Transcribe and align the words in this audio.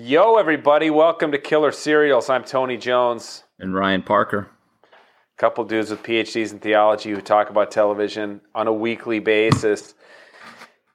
Yo, 0.00 0.36
everybody, 0.36 0.90
welcome 0.90 1.32
to 1.32 1.38
Killer 1.38 1.72
Serials. 1.72 2.30
I'm 2.30 2.44
Tony 2.44 2.76
Jones. 2.76 3.42
And 3.58 3.74
Ryan 3.74 4.02
Parker. 4.02 4.48
A 4.84 4.86
Couple 5.38 5.64
dudes 5.64 5.90
with 5.90 6.04
PhDs 6.04 6.52
in 6.52 6.60
theology 6.60 7.10
who 7.10 7.20
talk 7.20 7.50
about 7.50 7.72
television 7.72 8.40
on 8.54 8.68
a 8.68 8.72
weekly 8.72 9.18
basis. 9.18 9.94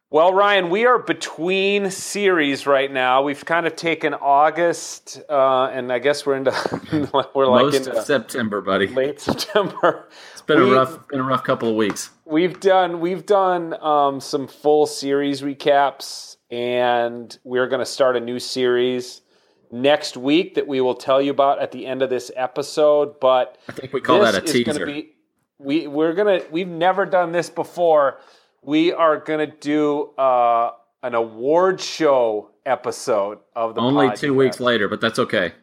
Well, 0.10 0.34
Ryan, 0.34 0.70
we 0.70 0.86
are 0.86 1.00
between 1.00 1.92
series 1.92 2.66
right 2.66 2.90
now. 2.90 3.24
We've 3.24 3.44
kind 3.44 3.68
of 3.68 3.76
taken 3.76 4.14
August, 4.14 5.20
uh, 5.30 5.66
and 5.66 5.92
I 5.92 6.00
guess 6.00 6.26
we're 6.26 6.38
into 6.38 7.10
we're 7.36 7.46
like 7.48 7.66
Most 7.66 7.88
into 7.88 8.02
September, 8.04 8.62
buddy. 8.62 8.88
late 8.88 9.20
September. 9.20 10.08
It's 10.32 10.42
been 10.44 10.60
We- 10.64 10.72
a 10.72 10.76
rough, 10.76 11.08
been 11.10 11.20
a 11.20 11.24
rough 11.24 11.44
couple 11.44 11.68
of 11.68 11.76
weeks. 11.76 12.10
We've 12.24 12.58
done 12.58 13.02
we've 13.02 13.26
done 13.26 13.74
um, 13.84 14.22
some 14.22 14.48
full 14.48 14.86
series 14.86 15.42
recaps, 15.42 16.38
and 16.54 17.36
we're 17.44 17.68
going 17.68 17.80
to 17.80 17.86
start 17.86 18.16
a 18.16 18.20
new 18.20 18.38
series 18.38 19.22
next 19.72 20.16
week 20.16 20.54
that 20.54 20.68
we 20.68 20.82
will 20.82 20.94
tell 20.94 21.20
you 21.20 21.32
about 21.32 21.60
at 21.60 21.72
the 21.72 21.88
end 21.88 22.04
of 22.04 22.12
this 22.12 22.30
episode. 22.36 23.20
But 23.20 23.58
I 23.68 23.72
think 23.72 23.92
we 23.92 24.02
call 24.02 24.20
that 24.20 24.36
a 24.36 24.42
teaser. 24.42 24.86
Be, 24.86 25.16
we 25.58 25.88
we're 25.88 26.14
gonna 26.14 26.42
we've 26.52 26.68
never 26.68 27.08
done 27.08 27.32
this 27.32 27.50
before. 27.50 28.20
We 28.62 28.94
are 28.94 29.18
gonna 29.18 29.48
do 29.48 30.12
uh, 30.16 30.72
an 31.02 31.16
award 31.16 31.82
show 31.82 32.52
episode 32.68 33.40
of 33.56 33.74
the 33.74 33.82
Only 33.82 34.16
two 34.16 34.36
weeks 34.36 34.60
later, 34.60 34.88
but 34.88 35.02
that's 35.02 35.18
okay. 35.18 35.54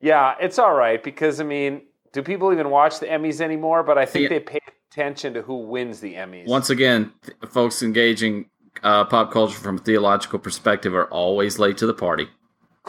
Yeah, 0.00 0.36
it's 0.40 0.60
all 0.60 0.74
right 0.74 1.02
because 1.02 1.40
I 1.40 1.44
mean, 1.44 1.82
do 2.12 2.22
people 2.22 2.52
even 2.52 2.70
watch 2.70 3.00
the 3.00 3.06
Emmys 3.06 3.40
anymore? 3.40 3.82
But 3.82 3.98
I 3.98 4.06
think 4.06 4.24
Yeah. 4.24 4.28
they 4.28 4.40
pay 4.40 4.60
attention 4.92 5.34
to 5.34 5.42
who 5.42 5.66
wins 5.66 5.98
the 6.00 6.14
Emmys. 6.14 6.46
Once 6.46 6.70
again, 6.70 7.12
folks 7.48 7.82
engaging 7.82 8.46
uh, 8.82 9.04
pop 9.04 9.32
culture 9.32 9.58
from 9.58 9.76
a 9.76 9.80
theological 9.80 10.38
perspective 10.38 10.94
are 10.94 11.06
always 11.06 11.58
late 11.58 11.76
to 11.78 11.86
the 11.86 11.94
party. 11.94 12.28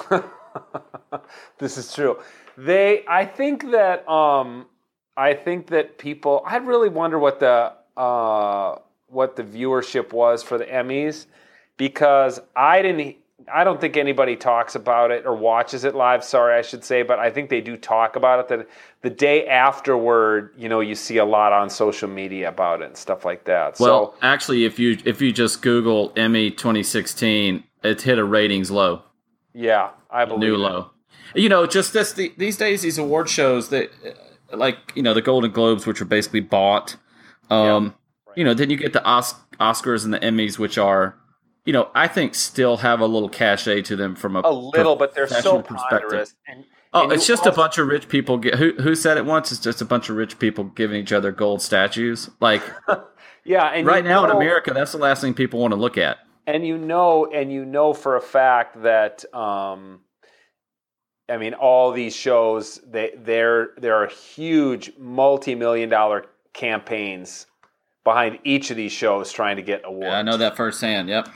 this 1.59 1.77
is 1.77 1.93
true. 1.93 2.19
They, 2.57 3.03
I 3.07 3.25
think 3.25 3.71
that, 3.71 4.07
um, 4.09 4.67
I 5.17 5.33
think 5.33 5.67
that 5.67 5.97
people. 5.97 6.43
I 6.45 6.57
really 6.57 6.89
wonder 6.89 7.19
what 7.19 7.39
the 7.39 7.73
uh, 7.97 8.75
what 9.07 9.35
the 9.35 9.43
viewership 9.43 10.13
was 10.13 10.41
for 10.41 10.57
the 10.57 10.65
Emmys 10.65 11.25
because 11.77 12.39
I 12.55 12.81
didn't. 12.81 13.17
I 13.53 13.63
don't 13.63 13.79
think 13.79 13.97
anybody 13.97 14.35
talks 14.35 14.75
about 14.75 15.11
it 15.11 15.25
or 15.25 15.35
watches 15.35 15.83
it 15.83 15.95
live. 15.95 16.23
Sorry, 16.23 16.57
I 16.57 16.61
should 16.61 16.83
say, 16.83 17.03
but 17.03 17.19
I 17.19 17.29
think 17.29 17.49
they 17.49 17.61
do 17.61 17.77
talk 17.77 18.15
about 18.15 18.39
it. 18.39 18.47
That 18.49 18.67
the 19.01 19.09
day 19.09 19.47
afterward, 19.47 20.53
you 20.57 20.67
know, 20.67 20.79
you 20.79 20.95
see 20.95 21.17
a 21.17 21.25
lot 21.25 21.53
on 21.53 21.69
social 21.69 22.09
media 22.09 22.49
about 22.49 22.81
it 22.81 22.87
and 22.87 22.97
stuff 22.97 23.23
like 23.25 23.45
that. 23.45 23.79
Well, 23.79 24.13
so 24.13 24.19
actually, 24.21 24.65
if 24.65 24.79
you 24.79 24.97
if 25.05 25.21
you 25.21 25.31
just 25.31 25.61
Google 25.61 26.11
Emmy 26.15 26.51
2016, 26.51 27.63
it's 27.83 28.03
hit 28.03 28.17
a 28.19 28.23
ratings 28.23 28.69
low, 28.69 29.03
yeah, 29.53 29.91
I 30.09 30.25
believe 30.25 30.41
new 30.41 30.55
it. 30.55 30.59
low. 30.59 30.91
You 31.33 31.49
know, 31.49 31.65
just 31.65 31.93
this 31.93 32.13
the, 32.13 32.33
these 32.37 32.57
days, 32.57 32.81
these 32.81 32.97
award 32.97 33.29
shows 33.29 33.69
that, 33.69 33.89
uh, 34.51 34.57
like 34.57 34.77
you 34.95 35.01
know, 35.01 35.13
the 35.13 35.21
Golden 35.21 35.51
Globes, 35.51 35.87
which 35.87 36.01
are 36.01 36.05
basically 36.05 36.41
bought. 36.41 36.97
Um, 37.49 37.95
right. 38.27 38.37
You 38.37 38.43
know, 38.43 38.53
then 38.53 38.69
you 38.69 38.77
get 38.77 38.93
the 38.93 39.03
Os- 39.03 39.35
Oscars 39.59 40.05
and 40.05 40.13
the 40.13 40.19
Emmys, 40.19 40.57
which 40.57 40.77
are, 40.77 41.15
you 41.65 41.73
know, 41.73 41.89
I 41.93 42.07
think 42.07 42.35
still 42.35 42.77
have 42.77 42.99
a 42.99 43.05
little 43.05 43.29
cachet 43.29 43.83
to 43.83 43.95
them 43.95 44.15
from 44.15 44.35
a, 44.35 44.41
a 44.43 44.51
little, 44.51 44.95
but 44.95 45.13
they're 45.13 45.27
so 45.27 45.61
perspective. 45.61 46.33
And, 46.47 46.65
Oh, 46.93 47.03
and 47.03 47.13
it's 47.13 47.25
just 47.25 47.45
a 47.45 47.53
bunch 47.53 47.77
of 47.77 47.87
rich 47.87 48.09
people. 48.09 48.37
Get, 48.37 48.55
who 48.55 48.73
who 48.73 48.95
said 48.95 49.15
it 49.15 49.25
once? 49.25 49.49
It's 49.53 49.61
just 49.61 49.81
a 49.81 49.85
bunch 49.85 50.09
of 50.09 50.17
rich 50.17 50.37
people 50.39 50.65
giving 50.65 50.99
each 51.01 51.13
other 51.13 51.31
gold 51.31 51.61
statues. 51.61 52.29
Like 52.41 52.61
Yeah, 53.45 53.67
and 53.67 53.87
right 53.87 54.03
now 54.03 54.25
in 54.25 54.31
America, 54.31 54.73
that's 54.73 54.91
the 54.91 54.97
last 54.97 55.21
thing 55.21 55.33
people 55.33 55.59
want 55.61 55.71
to 55.71 55.79
look 55.79 55.97
at. 55.97 56.17
and 56.45 56.67
you 56.67 56.77
know, 56.77 57.27
and 57.27 57.49
you 57.51 57.63
know 57.63 57.93
for 57.93 58.17
a 58.17 58.21
fact 58.21 58.83
that, 58.83 59.23
um, 59.33 60.01
I 61.29 61.37
mean, 61.37 61.53
all 61.53 61.93
these 61.93 62.15
shows, 62.15 62.81
they 62.85 63.11
there 63.17 63.69
there 63.77 63.95
are 63.95 64.07
huge 64.07 64.91
multi-million 64.99 65.87
dollar 65.89 66.25
campaigns 66.53 67.47
behind 68.03 68.39
each 68.43 68.69
of 68.69 68.75
these 68.77 68.91
shows 68.91 69.31
trying 69.31 69.55
to 69.55 69.61
get 69.61 69.83
awards. 69.85 70.07
Yeah, 70.07 70.19
I 70.19 70.21
know 70.23 70.35
that 70.37 70.57
firsthand. 70.57 71.07
Yep. 71.07 71.29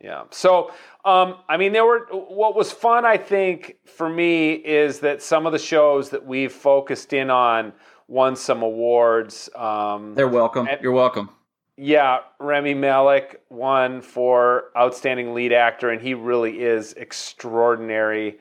Yeah. 0.00 0.24
So, 0.30 0.70
um, 1.04 1.36
I 1.48 1.56
mean, 1.56 1.72
there 1.72 1.84
were 1.84 2.06
what 2.10 2.54
was 2.54 2.70
fun. 2.70 3.04
I 3.04 3.16
think 3.16 3.76
for 3.84 4.08
me 4.08 4.52
is 4.52 5.00
that 5.00 5.22
some 5.22 5.44
of 5.46 5.52
the 5.52 5.58
shows 5.58 6.10
that 6.10 6.24
we've 6.24 6.52
focused 6.52 7.12
in 7.12 7.30
on 7.30 7.72
won 8.06 8.36
some 8.36 8.62
awards. 8.62 9.50
Um, 9.56 10.14
They're 10.14 10.28
welcome. 10.28 10.68
And- 10.68 10.80
You're 10.80 10.92
welcome. 10.92 11.30
yeah, 11.76 12.18
Rami 12.38 12.74
Malek 12.74 13.42
won 13.50 14.00
for 14.00 14.70
outstanding 14.76 15.34
lead 15.34 15.52
actor, 15.52 15.90
and 15.90 16.00
he 16.00 16.14
really 16.14 16.60
is 16.62 16.92
extraordinary. 16.94 18.38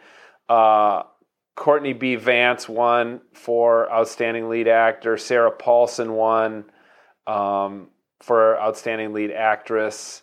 Uh, 0.49 1.03
Courtney 1.55 1.93
B. 1.93 2.15
Vance 2.15 2.69
won 2.69 3.19
for 3.33 3.91
outstanding 3.91 4.47
lead 4.47 4.67
actor. 4.67 5.17
Sarah 5.17 5.51
Paulson 5.51 6.13
won 6.13 6.65
um, 7.25 7.87
for 8.19 8.59
outstanding 8.61 9.11
lead 9.11 9.31
actress. 9.31 10.21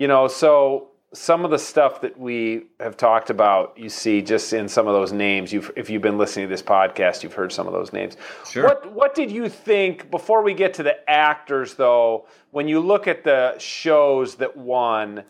You 0.00 0.08
know, 0.08 0.28
so 0.28 0.88
some 1.12 1.44
of 1.44 1.50
the 1.50 1.58
stuff 1.58 2.00
that 2.00 2.18
we 2.18 2.68
have 2.80 2.96
talked 2.96 3.28
about, 3.28 3.76
you 3.76 3.90
see 3.90 4.22
just 4.22 4.50
in 4.54 4.66
some 4.66 4.88
of 4.88 4.94
those 4.94 5.12
names. 5.12 5.52
You've, 5.52 5.70
if 5.76 5.90
you've 5.90 6.00
been 6.00 6.16
listening 6.16 6.46
to 6.46 6.50
this 6.50 6.62
podcast, 6.62 7.22
you've 7.22 7.34
heard 7.34 7.52
some 7.52 7.66
of 7.66 7.74
those 7.74 7.92
names. 7.92 8.16
Sure. 8.50 8.64
What 8.64 8.90
What 8.94 9.14
did 9.14 9.30
you 9.30 9.50
think 9.50 10.10
before 10.10 10.42
we 10.42 10.54
get 10.54 10.72
to 10.74 10.82
the 10.82 10.96
actors, 11.08 11.74
though? 11.74 12.26
When 12.50 12.66
you 12.66 12.80
look 12.80 13.06
at 13.06 13.24
the 13.24 13.58
shows 13.58 14.36
that 14.36 14.56
won, 14.56 15.24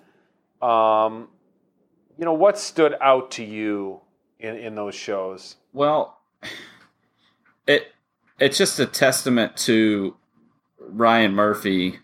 um, 0.63 1.27
you 2.17 2.25
know 2.25 2.33
what 2.33 2.57
stood 2.57 2.95
out 3.01 3.33
to 3.33 3.45
you 3.45 4.01
in, 4.39 4.55
in 4.55 4.77
those 4.77 4.95
shows? 4.95 5.57
Well, 5.73 6.21
it 7.67 7.89
it's 8.39 8.57
just 8.57 8.79
a 8.79 8.87
testament 8.87 9.57
to 9.57 10.15
Ryan 10.79 11.35
Murphy 11.35 11.99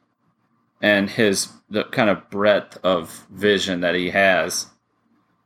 and 0.87 1.11
his 1.11 1.49
the 1.69 1.83
kind 1.85 2.09
of 2.09 2.31
breadth 2.31 2.79
of 2.85 3.27
vision 3.31 3.81
that 3.81 3.97
he 3.97 4.11
has. 4.11 4.67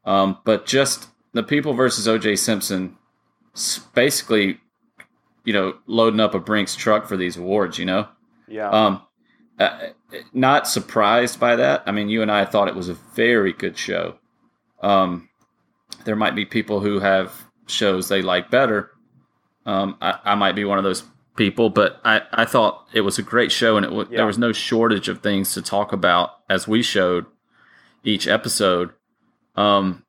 Um, 0.05 0.39
but 0.45 0.67
just 0.67 1.09
the 1.33 1.43
people 1.43 1.73
versus 1.73 2.07
O.J. 2.07 2.37
Simpson, 2.37 2.99
basically, 3.95 4.61
you 5.45 5.55
know, 5.55 5.79
loading 5.87 6.21
up 6.21 6.35
a 6.35 6.39
Brinks 6.39 6.77
truck 6.77 7.07
for 7.07 7.17
these 7.17 7.39
awards. 7.39 7.79
You 7.79 7.87
know, 7.87 8.09
Yeah, 8.49 8.69
um, 8.69 9.03
uh, 9.59 9.89
not 10.35 10.69
surprised 10.69 11.41
by 11.41 11.57
that. 11.57 11.85
I 11.87 11.93
mean, 11.93 12.11
you 12.11 12.21
and 12.21 12.31
I 12.31 12.45
thought 12.45 12.69
it 12.69 12.77
was 12.77 12.91
a 12.91 12.99
very 13.15 13.55
good 13.55 13.79
show. 13.79 14.19
Um, 14.83 15.31
there 16.05 16.17
might 16.17 16.35
be 16.35 16.45
people 16.45 16.81
who 16.81 17.01
have 17.01 17.33
shows 17.67 18.09
they 18.09 18.21
like 18.21 18.51
better. 18.51 18.91
Um, 19.65 19.97
I, 20.03 20.19
I 20.25 20.35
might 20.35 20.55
be 20.55 20.65
one 20.65 20.79
of 20.79 20.85
those 20.85 21.05
people, 21.37 21.71
but 21.71 22.01
I, 22.05 22.23
I 22.33 22.45
thought 22.45 22.87
it 22.93 23.01
was 23.03 23.19
a 23.19 23.23
great 23.23 23.53
show, 23.53 23.77
and 23.77 23.87
it 23.87 23.91
w- 23.91 24.09
Yeah. 24.11 24.19
there 24.19 24.27
was 24.27 24.39
no 24.39 24.53
shortage 24.53 25.09
of 25.09 25.21
things 25.23 25.55
to 25.55 25.63
talk 25.63 25.93
about 25.93 26.31
as 26.49 26.67
we 26.69 26.83
showed 26.83 27.27
each 28.05 28.27
episode. 28.27 28.91
Um, 29.57 30.05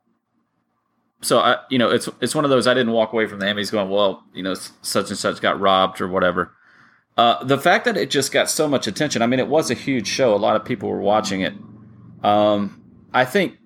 so 1.21 1.39
I, 1.39 1.57
you 1.69 1.77
know, 1.77 1.89
it's 1.89 2.09
it's 2.19 2.33
one 2.33 2.43
of 2.45 2.49
those 2.49 2.67
I 2.67 2.73
didn't 2.73 2.93
walk 2.93 3.13
away 3.13 3.27
from 3.27 3.39
the 3.39 3.45
Emmys 3.45 3.71
going, 3.71 3.89
well, 3.89 4.23
you 4.33 4.41
know, 4.43 4.55
such 4.81 5.09
and 5.09 5.17
such 5.17 5.39
got 5.41 5.59
robbed 5.59 6.01
or 6.01 6.07
whatever. 6.07 6.51
Uh, 7.17 7.43
the 7.43 7.57
fact 7.57 7.85
that 7.85 7.97
it 7.97 8.09
just 8.09 8.31
got 8.31 8.49
so 8.49 8.67
much 8.67 8.87
attention, 8.87 9.21
I 9.21 9.27
mean, 9.27 9.39
it 9.39 9.47
was 9.47 9.69
a 9.69 9.73
huge 9.75 10.07
show. 10.07 10.33
A 10.33 10.37
lot 10.37 10.55
of 10.55 10.65
people 10.65 10.89
were 10.89 11.01
watching 11.01 11.41
it. 11.41 11.53
Um, 12.23 12.81
I 13.13 13.25
think 13.25 13.57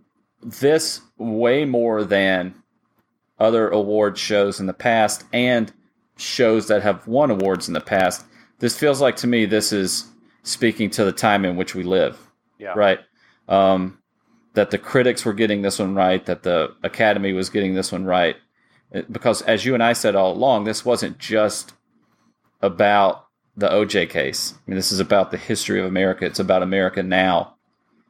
this 0.42 1.02
way 1.18 1.64
more 1.64 2.04
than 2.04 2.56
other 3.40 3.70
award 3.70 4.18
shows 4.18 4.60
in 4.60 4.66
the 4.66 4.74
past 4.74 5.24
and 5.32 5.72
shows 6.18 6.68
that 6.68 6.82
have 6.82 7.06
won 7.08 7.32
awards 7.32 7.68
in 7.68 7.74
the 7.74 7.82
past. 7.82 8.26
This 8.60 8.78
feels 8.78 9.02
like 9.02 9.18
to 9.18 9.28
me 9.28 9.46
this 9.46 9.74
is 9.74 10.06
speaking 10.44 10.90
to 10.92 11.04
the 11.04 11.12
time 11.12 11.44
in 11.44 11.56
which 11.56 11.76
we 11.76 11.84
live 11.84 12.26
yeah, 12.58 12.74
right? 12.76 13.00
Um, 13.48 14.00
that 14.54 14.72
the 14.72 14.78
critics 14.78 15.26
were 15.26 15.34
getting 15.34 15.62
this 15.62 15.80
one 15.80 15.96
right, 15.96 16.26
that 16.26 16.44
the 16.44 16.74
Academy 16.84 17.34
was 17.34 17.50
getting 17.50 17.76
this 17.76 17.92
one 17.92 18.06
right, 18.06 18.38
because 19.12 19.42
as 19.44 19.66
you 19.66 19.74
and 19.74 19.84
I 19.84 19.94
said 19.94 20.16
all 20.16 20.34
along, 20.34 20.64
this 20.64 20.86
wasn't 20.86 21.18
just 21.18 21.74
about 22.62 23.28
the 23.58 23.68
OJ 23.68 24.10
case. 24.10 24.54
I 24.54 24.70
mean, 24.70 24.76
this 24.76 24.92
is 24.92 25.00
about 25.00 25.32
the 25.32 25.38
history 25.38 25.80
of 25.80 25.86
America. 25.86 26.26
It's 26.26 26.40
about 26.40 26.64
America 26.64 27.04
now, 27.04 27.56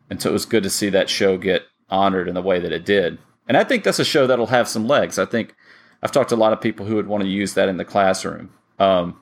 and 0.10 0.22
so 0.22 0.30
it 0.30 0.34
was 0.34 0.46
good 0.46 0.64
to 0.64 0.70
see 0.70 0.90
that 0.90 1.10
show 1.10 1.38
get 1.38 1.64
honored 1.90 2.28
in 2.28 2.36
the 2.36 2.42
way 2.42 2.60
that 2.60 2.72
it 2.72 2.86
did. 2.86 3.18
And 3.48 3.58
I 3.58 3.64
think 3.64 3.84
that's 3.84 4.00
a 4.00 4.06
show 4.06 4.26
that'll 4.26 4.48
have 4.48 4.68
some 4.68 4.88
legs. 4.88 5.20
I 5.20 5.26
think 5.26 5.56
I've 6.04 6.12
talked 6.12 6.30
to 6.30 6.36
a 6.36 6.38
lot 6.38 6.54
of 6.54 6.62
people 6.62 6.86
who 6.86 6.96
would 6.96 7.08
want 7.08 7.24
to 7.24 7.30
use 7.30 7.54
that 7.56 7.70
in 7.70 7.78
the 7.78 7.86
classroom, 7.86 8.52
um, 8.80 9.20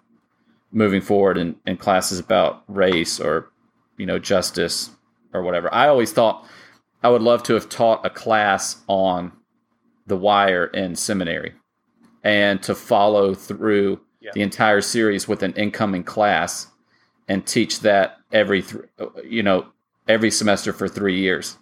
moving 0.72 1.02
forward 1.02 1.38
in, 1.38 1.56
in 1.66 1.78
classes 1.78 2.20
about 2.20 2.64
race 2.68 3.20
or 3.20 3.50
you 3.98 4.06
know 4.06 4.20
justice 4.20 4.90
or 5.34 5.42
whatever. 5.44 5.74
I 5.74 5.88
always 5.88 6.12
thought 6.12 6.46
I 7.04 7.10
would 7.10 7.22
love 7.22 7.44
to 7.44 7.54
have 7.54 7.70
taught 7.70 8.06
a 8.06 8.10
class 8.10 8.82
on 8.88 9.32
The 10.08 10.18
Wire 10.18 10.66
in 10.66 10.96
seminary 10.96 11.54
and 12.24 12.62
to 12.64 12.74
follow 12.76 13.34
through 13.34 14.00
Yeah. 14.22 14.32
the 14.34 14.42
entire 14.42 14.82
series 14.82 15.28
with 15.28 15.44
an 15.44 15.54
incoming 15.54 16.04
class 16.04 16.68
and 17.28 17.46
teach 17.46 17.82
that 17.82 18.18
every 18.32 18.62
th- 18.64 18.84
you 19.26 19.44
know 19.44 19.68
every 20.08 20.32
semester 20.32 20.74
for 20.74 20.88
3 20.88 21.18
years. 21.20 21.58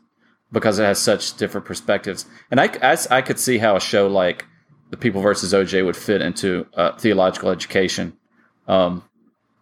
because 0.54 0.80
it 0.80 0.84
has 0.84 1.00
such 1.00 1.38
different 1.38 1.66
perspectives. 1.66 2.26
And 2.50 2.60
I, 2.60 2.66
I, 2.84 2.98
I 3.10 3.22
could 3.22 3.40
see 3.40 3.58
how 3.60 3.76
a 3.78 3.80
show 3.80 4.08
like 4.08 4.46
The 4.92 4.98
People 4.98 5.22
versus 5.22 5.54
OJ 5.54 5.84
would 5.86 5.98
fit 5.98 6.22
into 6.22 6.68
uh, 6.76 6.92
theological 6.98 7.50
education. 7.50 8.14
Um, 8.68 9.04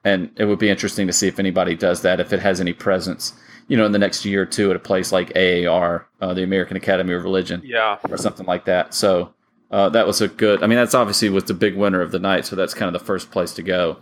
and 0.03 0.31
it 0.37 0.45
would 0.45 0.59
be 0.59 0.69
interesting 0.69 1.07
to 1.07 1.13
see 1.13 1.27
if 1.27 1.39
anybody 1.39 1.75
does 1.75 2.01
that, 2.01 2.19
if 2.19 2.33
it 2.33 2.39
has 2.41 2.59
any 2.59 2.73
presence, 2.73 3.33
you 3.67 3.77
know, 3.77 3.85
in 3.85 3.91
the 3.91 3.99
next 3.99 4.25
year 4.25 4.41
or 4.41 4.45
two 4.45 4.69
at 4.71 4.75
a 4.75 4.79
place 4.79 5.11
like 5.11 5.31
AAR, 5.35 6.07
uh, 6.21 6.33
the 6.33 6.43
American 6.43 6.77
Academy 6.77 7.13
of 7.13 7.23
Religion, 7.23 7.61
Yeah. 7.63 7.97
or 8.09 8.17
something 8.17 8.45
like 8.45 8.65
that. 8.65 8.93
So 8.93 9.33
uh, 9.71 9.89
that 9.89 10.07
was 10.07 10.19
a 10.21 10.27
good. 10.27 10.63
I 10.63 10.67
mean, 10.67 10.77
that's 10.77 10.95
obviously 10.95 11.29
was 11.29 11.43
the 11.45 11.53
big 11.53 11.75
winner 11.75 12.01
of 12.01 12.11
the 12.11 12.19
night, 12.19 12.45
so 12.45 12.55
that's 12.55 12.73
kind 12.73 12.93
of 12.93 12.99
the 12.99 13.05
first 13.05 13.29
place 13.29 13.53
to 13.53 13.61
go. 13.61 13.97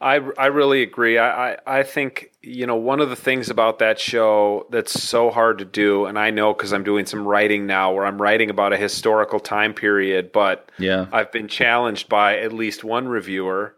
I, 0.00 0.14
I 0.38 0.46
really 0.46 0.82
agree. 0.82 1.18
I, 1.18 1.52
I, 1.52 1.56
I 1.66 1.82
think, 1.82 2.30
you 2.42 2.66
know, 2.66 2.76
one 2.76 3.00
of 3.00 3.10
the 3.10 3.16
things 3.16 3.50
about 3.50 3.78
that 3.78 3.98
show 3.98 4.66
that's 4.70 4.92
so 4.92 5.30
hard 5.30 5.58
to 5.58 5.64
do, 5.64 6.06
and 6.06 6.18
I 6.18 6.30
know 6.30 6.52
because 6.52 6.72
I'm 6.72 6.84
doing 6.84 7.06
some 7.06 7.26
writing 7.26 7.66
now 7.66 7.92
where 7.92 8.04
I'm 8.04 8.20
writing 8.20 8.50
about 8.50 8.72
a 8.72 8.76
historical 8.76 9.40
time 9.40 9.74
period, 9.74 10.32
but 10.32 10.70
Yeah, 10.78 11.06
I've 11.12 11.32
been 11.32 11.48
challenged 11.48 12.08
by 12.08 12.38
at 12.38 12.52
least 12.52 12.84
one 12.84 13.08
reviewer 13.08 13.76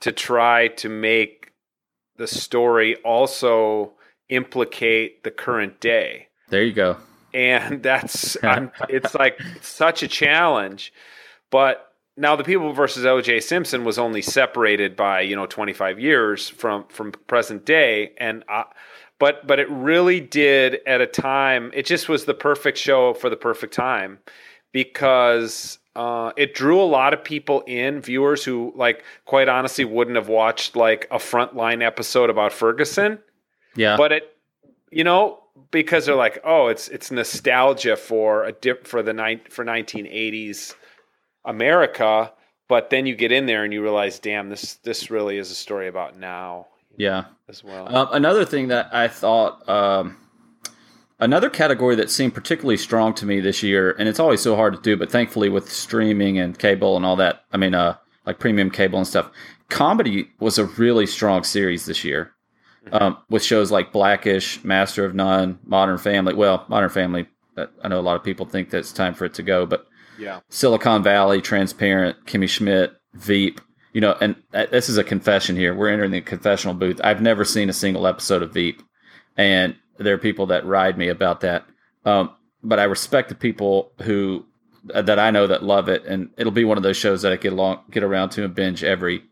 to 0.00 0.12
try 0.12 0.68
to 0.68 0.88
make 0.88 1.52
the 2.16 2.26
story 2.26 2.96
also 2.96 3.92
implicate 4.28 5.22
the 5.24 5.30
current 5.30 5.80
day. 5.80 6.28
there 6.48 6.64
you 6.64 6.72
go. 6.72 6.96
And 7.32 7.82
that's 7.82 8.36
I'm, 8.42 8.72
it's 8.88 9.14
like 9.14 9.40
such 9.60 10.02
a 10.02 10.08
challenge. 10.08 10.92
But 11.50 11.87
now 12.18 12.36
the 12.36 12.44
people 12.44 12.72
versus 12.72 13.04
OJ 13.04 13.42
Simpson 13.42 13.84
was 13.84 13.98
only 13.98 14.22
separated 14.22 14.96
by, 14.96 15.20
you 15.20 15.36
know, 15.36 15.46
25 15.46 16.00
years 16.00 16.48
from 16.48 16.84
from 16.88 17.12
present 17.12 17.64
day 17.64 18.12
and 18.18 18.44
I, 18.48 18.64
but 19.18 19.46
but 19.46 19.58
it 19.58 19.70
really 19.70 20.20
did 20.20 20.80
at 20.86 21.00
a 21.00 21.06
time 21.06 21.70
it 21.74 21.86
just 21.86 22.08
was 22.08 22.24
the 22.24 22.34
perfect 22.34 22.76
show 22.76 23.14
for 23.14 23.30
the 23.30 23.36
perfect 23.36 23.72
time 23.72 24.18
because 24.72 25.78
uh, 25.96 26.32
it 26.36 26.54
drew 26.54 26.80
a 26.80 26.84
lot 26.84 27.12
of 27.12 27.24
people 27.24 27.62
in, 27.62 28.00
viewers 28.00 28.44
who, 28.44 28.72
like, 28.76 29.02
quite 29.24 29.48
honestly, 29.48 29.84
wouldn't 29.84 30.16
have 30.16 30.28
watched 30.28 30.76
like 30.76 31.08
a 31.10 31.16
frontline 31.16 31.82
episode 31.82 32.30
about 32.30 32.52
Ferguson. 32.52 33.18
Yeah, 33.74 33.96
But 33.96 34.12
it, 34.12 34.36
you 34.90 35.02
know, 35.02 35.42
because 35.70 36.06
they're 36.06 36.14
like, 36.14 36.40
oh, 36.44 36.68
it's 36.68 36.88
it's 36.88 37.10
nostalgia 37.10 37.96
for 37.96 38.44
a 38.44 38.52
dip 38.52 38.86
for 38.86 39.02
the 39.02 39.12
nine 39.12 39.40
for 39.50 39.64
1980s 39.64 40.74
America. 41.44 42.32
But 42.68 42.90
then 42.90 43.06
you 43.06 43.14
get 43.14 43.32
in 43.32 43.46
there 43.46 43.64
and 43.64 43.72
you 43.72 43.82
realize, 43.82 44.18
damn, 44.18 44.50
this 44.50 44.74
this 44.74 45.10
really 45.10 45.38
is 45.38 45.50
a 45.50 45.54
story 45.54 45.88
about 45.88 46.18
now 46.18 46.66
yeah. 46.98 47.24
as 47.48 47.64
well. 47.64 47.94
Um, 47.96 48.08
another 48.12 48.44
thing 48.44 48.68
that 48.68 48.92
I 48.92 49.08
thought, 49.08 49.66
um, 49.66 50.18
another 51.18 51.48
category 51.48 51.94
that 51.94 52.10
seemed 52.10 52.34
particularly 52.34 52.76
strong 52.76 53.14
to 53.14 53.24
me 53.24 53.40
this 53.40 53.62
year, 53.62 53.92
and 53.98 54.06
it's 54.06 54.20
always 54.20 54.42
so 54.42 54.54
hard 54.54 54.74
to 54.74 54.82
do, 54.82 54.96
but 54.96 55.10
thankfully 55.10 55.48
with 55.48 55.72
streaming 55.72 56.38
and 56.38 56.58
cable 56.58 56.96
and 56.96 57.06
all 57.06 57.16
that, 57.16 57.44
I 57.52 57.56
mean, 57.56 57.74
uh, 57.74 57.96
like 58.26 58.38
premium 58.38 58.70
cable 58.70 58.98
and 58.98 59.08
stuff, 59.08 59.30
comedy 59.70 60.28
was 60.38 60.58
a 60.58 60.66
really 60.66 61.06
strong 61.06 61.44
series 61.44 61.86
this 61.86 62.04
year. 62.04 62.32
Um, 62.90 63.18
with 63.28 63.42
shows 63.42 63.70
like 63.70 63.92
Blackish, 63.92 64.64
Master 64.64 65.04
of 65.04 65.14
None, 65.14 65.58
Modern 65.66 65.98
Family. 65.98 66.32
Well, 66.32 66.64
Modern 66.68 66.88
Family, 66.88 67.28
uh, 67.54 67.66
I 67.84 67.88
know 67.88 68.00
a 68.00 68.00
lot 68.00 68.16
of 68.16 68.24
people 68.24 68.46
think 68.46 68.70
that 68.70 68.78
it's 68.78 68.92
time 68.92 69.12
for 69.12 69.26
it 69.26 69.34
to 69.34 69.42
go, 69.42 69.66
but 69.66 69.86
yeah, 70.18 70.40
Silicon 70.48 71.02
Valley, 71.02 71.40
Transparent, 71.40 72.26
Kimmy 72.26 72.48
Schmidt, 72.48 72.92
Veep. 73.14 73.60
You 73.92 74.02
know, 74.02 74.16
and 74.20 74.36
uh, 74.52 74.66
this 74.70 74.88
is 74.88 74.98
a 74.98 75.04
confession 75.04 75.56
here. 75.56 75.74
We're 75.74 75.88
entering 75.88 76.10
the 76.10 76.20
confessional 76.20 76.74
booth. 76.74 77.00
I've 77.02 77.22
never 77.22 77.44
seen 77.44 77.68
a 77.68 77.72
single 77.72 78.06
episode 78.06 78.42
of 78.42 78.52
Veep, 78.52 78.82
and 79.36 79.76
there 79.98 80.14
are 80.14 80.18
people 80.18 80.46
that 80.46 80.66
ride 80.66 80.98
me 80.98 81.08
about 81.08 81.40
that. 81.40 81.64
Um, 82.04 82.30
but 82.62 82.78
I 82.78 82.84
respect 82.84 83.28
the 83.28 83.34
people 83.34 83.92
who 84.02 84.44
uh, 84.92 85.02
that 85.02 85.18
I 85.18 85.30
know 85.30 85.46
that 85.46 85.62
love 85.62 85.88
it, 85.88 86.04
and 86.04 86.30
it'll 86.36 86.52
be 86.52 86.64
one 86.64 86.76
of 86.76 86.82
those 86.82 86.96
shows 86.96 87.22
that 87.22 87.32
I 87.32 87.36
get 87.36 87.52
along, 87.52 87.80
get 87.90 88.02
around 88.02 88.30
to 88.30 88.44
and 88.44 88.54
binge 88.54 88.84
every 88.84 89.14
you 89.14 89.22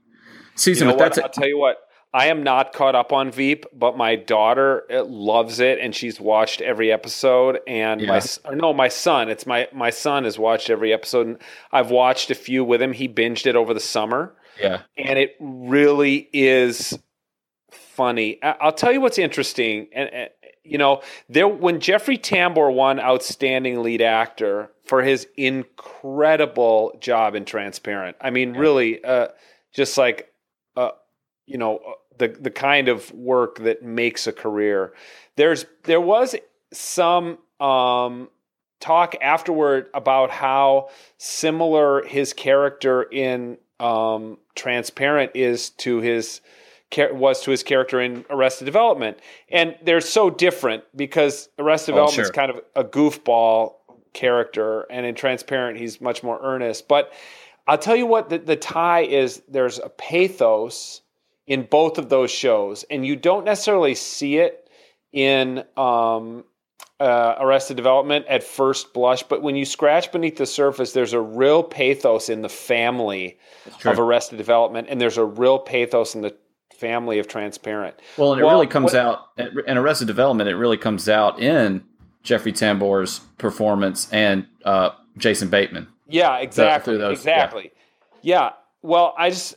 season. 0.54 0.88
know 0.88 0.94
but 0.94 1.00
what? 1.00 1.14
that's 1.14 1.18
I'll 1.18 1.30
tell 1.30 1.48
you 1.48 1.58
what. 1.58 1.78
I 2.16 2.26
am 2.28 2.42
not 2.42 2.72
caught 2.72 2.94
up 2.94 3.12
on 3.12 3.30
Veep, 3.30 3.66
but 3.72 3.96
my 3.96 4.16
daughter 4.16 4.84
uh, 4.90 5.04
loves 5.04 5.60
it, 5.60 5.78
and 5.78 5.94
she's 5.94 6.18
watched 6.18 6.60
every 6.62 6.90
episode. 6.90 7.60
And 7.66 8.00
my 8.06 8.16
Yeah. 8.16 8.22
or 8.44 8.56
no, 8.56 8.72
my 8.72 8.88
son. 8.88 9.28
It's 9.28 9.46
my 9.46 9.68
my 9.72 9.90
son 9.90 10.24
has 10.24 10.38
watched 10.38 10.70
every 10.70 10.92
episode. 10.92 11.26
And 11.26 11.38
I've 11.70 11.90
watched 11.90 12.30
a 12.30 12.34
few 12.34 12.64
with 12.64 12.80
him. 12.80 12.92
He 12.92 13.06
binged 13.08 13.46
it 13.46 13.54
over 13.56 13.74
the 13.74 13.80
summer. 13.80 14.34
yeah, 14.60 14.82
and 14.96 15.18
it 15.18 15.36
really 15.40 16.28
is 16.32 16.98
funny. 17.70 18.42
I'll 18.42 18.72
tell 18.72 18.92
you 18.92 19.00
what's 19.02 19.18
interesting, 19.18 19.88
and, 19.92 20.08
and 20.12 20.30
you 20.64 20.78
know, 20.78 21.02
there 21.28 21.46
when 21.46 21.80
Jeffrey 21.80 22.18
Tambor 22.18 22.72
won 22.72 22.98
Outstanding 22.98 23.82
Lead 23.82 24.00
Actor 24.02 24.70
for 24.84 25.02
his 25.02 25.26
incredible 25.36 26.96
job 27.00 27.34
in 27.34 27.44
Transparent. 27.44 28.16
I 28.20 28.30
mean, 28.30 28.54
really, 28.54 29.04
uh, 29.04 29.28
just 29.74 29.98
like, 29.98 30.32
uh, 30.76 30.90
you 31.46 31.58
know, 31.58 31.76
uh, 31.78 31.92
the 32.18 32.28
the 32.28 32.50
kind 32.50 32.88
of 32.88 33.12
work 33.12 33.58
that 33.60 33.82
makes 33.82 34.26
a 34.26 34.32
career. 34.32 34.92
There's 35.36 35.66
there 35.84 36.00
was 36.00 36.34
some 36.72 37.38
um, 37.60 38.28
talk 38.80 39.14
afterward 39.20 39.88
about 39.94 40.30
how 40.30 40.90
similar 41.18 42.04
his 42.04 42.32
character 42.32 43.02
in 43.02 43.58
um, 43.80 44.38
Transparent 44.54 45.32
is 45.34 45.70
to 45.70 46.00
his 46.00 46.40
was 46.96 47.42
to 47.42 47.50
his 47.50 47.62
character 47.62 48.00
in 48.00 48.24
Arrested 48.30 48.64
Development, 48.64 49.18
and 49.50 49.76
they're 49.82 50.00
so 50.00 50.30
different 50.30 50.84
because 50.94 51.48
Arrested 51.58 51.92
Oh, 51.92 52.06
Development 52.06 52.22
is 52.22 52.26
sure. 52.28 52.32
kind 52.32 52.50
of 52.50 52.60
a 52.74 52.84
goofball 52.84 53.74
character, 54.14 54.86
and 54.90 55.04
in 55.04 55.14
Transparent 55.14 55.78
he's 55.78 56.00
much 56.00 56.22
more 56.22 56.38
earnest. 56.42 56.88
But 56.88 57.12
I'll 57.66 57.76
tell 57.78 57.96
you 57.96 58.06
what 58.06 58.30
the, 58.30 58.38
the 58.38 58.56
tie 58.56 59.02
is. 59.02 59.42
There's 59.48 59.78
a 59.78 59.88
pathos 59.88 61.02
in 61.46 61.62
both 61.62 61.98
of 61.98 62.08
those 62.08 62.30
shows, 62.30 62.84
and 62.90 63.06
you 63.06 63.16
don't 63.16 63.44
necessarily 63.44 63.94
see 63.94 64.36
it 64.38 64.68
in 65.12 65.62
um, 65.76 66.44
uh, 66.98 67.34
Arrested 67.38 67.76
Development 67.76 68.26
at 68.26 68.42
first 68.42 68.92
blush, 68.92 69.22
but 69.22 69.42
when 69.42 69.54
you 69.56 69.64
scratch 69.64 70.10
beneath 70.12 70.36
the 70.36 70.46
surface, 70.46 70.92
there's 70.92 71.12
a 71.12 71.20
real 71.20 71.62
pathos 71.62 72.28
in 72.28 72.42
the 72.42 72.48
family 72.48 73.38
of 73.84 73.98
Arrested 73.98 74.36
Development, 74.36 74.88
and 74.90 75.00
there's 75.00 75.18
a 75.18 75.24
real 75.24 75.58
pathos 75.58 76.14
in 76.14 76.22
the 76.22 76.34
family 76.74 77.18
of 77.18 77.28
Transparent. 77.28 77.94
Well, 78.16 78.32
and 78.32 78.40
it 78.40 78.44
Well, 78.44 78.54
really 78.54 78.66
comes 78.66 78.92
what- 78.92 78.96
out 78.96 79.18
in 79.66 79.78
Arrested 79.78 80.06
Development. 80.06 80.48
It 80.50 80.56
really 80.56 80.76
comes 80.76 81.08
out 81.08 81.38
in 81.40 81.84
Jeffrey 82.22 82.52
Tambor's 82.52 83.20
performance 83.38 84.12
and 84.12 84.46
uh, 84.64 84.90
Jason 85.16 85.48
Bateman. 85.48 85.86
Yeah, 86.08 86.36
exactly. 86.38 86.96
those, 86.98 87.18
exactly. 87.18 87.72
Yeah. 88.22 88.50
Well, 88.82 89.14
I 89.16 89.30
just 89.30 89.56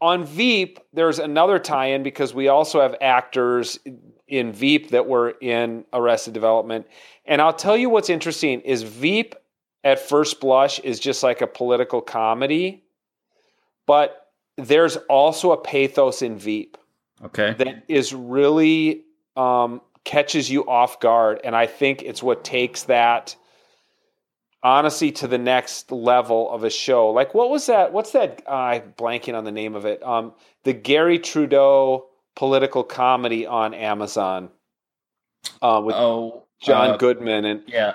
on 0.00 0.24
Veep, 0.24 0.78
there's 0.92 1.18
another 1.18 1.58
tie-in 1.58 2.02
because 2.02 2.34
we 2.34 2.48
also 2.48 2.80
have 2.80 2.94
actors 3.00 3.78
in 4.28 4.52
Veep 4.52 4.90
that 4.90 5.06
were 5.06 5.30
in 5.40 5.84
Arrested 5.92 6.32
Development. 6.34 6.86
And 7.26 7.42
I'll 7.42 7.52
tell 7.52 7.76
you 7.76 7.90
what's 7.90 8.08
interesting 8.08 8.60
is 8.62 8.82
Veep 8.82 9.34
at 9.84 9.98
first 9.98 10.40
blush 10.40 10.78
is 10.80 11.00
just 11.00 11.22
like 11.22 11.40
a 11.40 11.46
political 11.46 12.00
comedy, 12.00 12.82
but 13.86 14.28
there's 14.56 14.96
also 15.08 15.52
a 15.52 15.56
pathos 15.56 16.22
in 16.22 16.38
Veep 16.38 16.76
Okay. 17.22 17.54
that 17.58 17.84
is 17.88 18.14
really 18.14 19.04
um, 19.36 19.80
catches 20.04 20.50
you 20.50 20.66
off 20.66 21.00
guard, 21.00 21.40
and 21.44 21.54
I 21.54 21.66
think 21.66 22.02
it's 22.02 22.22
what 22.22 22.44
takes 22.44 22.84
that 22.84 23.36
honesty 24.62 25.10
to 25.12 25.26
the 25.26 25.38
next 25.38 25.90
level 25.90 26.50
of 26.50 26.64
a 26.64 26.70
show. 26.70 27.10
Like, 27.10 27.34
what 27.34 27.50
was 27.50 27.66
that? 27.66 27.92
What's 27.92 28.12
that? 28.12 28.42
Uh, 28.46 28.52
I'm 28.52 28.92
blanking 28.96 29.36
on 29.36 29.44
the 29.44 29.52
name 29.52 29.74
of 29.74 29.84
it. 29.84 30.02
Um, 30.02 30.32
the 30.64 30.72
Garry 30.72 31.18
Trudeau 31.18 32.06
political 32.36 32.84
comedy 32.84 33.46
on 33.46 33.74
Amazon 33.74 34.50
uh, 35.62 35.80
with 35.84 35.96
oh, 35.96 36.44
John 36.60 36.90
uh, 36.90 36.96
Goodman, 36.96 37.44
and 37.44 37.62
Yeah, 37.66 37.94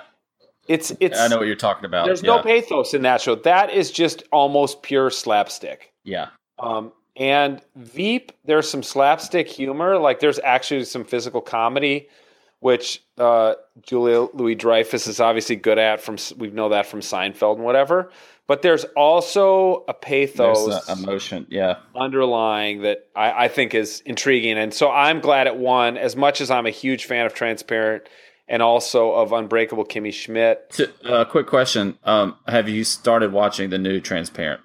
it's 0.67 0.91
it's. 0.99 1.19
I 1.19 1.27
know 1.27 1.37
what 1.37 1.47
you're 1.47 1.55
talking 1.55 1.85
about. 1.85 2.05
There's 2.05 2.23
yeah. 2.23 2.35
no 2.35 2.43
pathos 2.43 2.93
in 2.93 3.03
that 3.03 3.21
show. 3.21 3.35
That 3.35 3.71
is 3.71 3.91
just 3.91 4.23
almost 4.31 4.81
pure 4.81 5.09
slapstick. 5.09 5.93
Yeah. 6.03 6.29
Um, 6.59 6.91
and 7.17 7.61
Veep, 7.75 8.31
there's 8.43 8.69
some 8.69 8.83
slapstick 8.83 9.47
humor. 9.47 9.97
Like 9.97 10.19
there's 10.19 10.39
actually 10.39 10.83
some 10.85 11.05
physical 11.05 11.41
comedy, 11.41 12.09
which 12.59 13.03
uh, 13.17 13.55
Julia 13.81 14.27
Louis 14.33 14.55
Dreyfus 14.55 15.07
is 15.07 15.19
obviously 15.19 15.55
good 15.55 15.77
at. 15.77 16.01
From 16.01 16.17
we 16.37 16.49
know 16.49 16.69
that 16.69 16.85
from 16.85 17.01
Seinfeld 17.01 17.55
and 17.55 17.63
whatever. 17.63 18.11
But 18.47 18.61
there's 18.61 18.83
also 18.95 19.83
a 19.87 19.93
pathos 19.93 20.87
emotion. 20.87 21.47
Yeah. 21.49 21.77
underlying 21.95 22.83
that 22.83 23.07
I, 23.15 23.45
I 23.45 23.47
think 23.47 23.73
is 23.73 24.01
intriguing. 24.05 24.57
And 24.57 24.71
so 24.71 24.91
I'm 24.91 25.19
glad 25.19 25.47
it 25.47 25.57
won. 25.57 25.97
As 25.97 26.15
much 26.15 26.41
as 26.41 26.51
I'm 26.51 26.67
a 26.67 26.71
huge 26.71 27.05
fan 27.05 27.25
of 27.25 27.33
Transparent 27.33 28.03
and 28.47 28.61
also 28.61 29.13
of 29.13 29.31
Unbreakable 29.31 29.85
Kimmy 29.85 30.13
Schmidt. 30.13 30.79
A 31.03 31.13
uh, 31.13 31.25
quick 31.25 31.47
question: 31.47 31.97
um, 32.03 32.35
Have 32.47 32.69
you 32.69 32.83
started 32.83 33.31
watching 33.31 33.69
the 33.69 33.79
new 33.79 33.99
Transparent? 33.99 34.61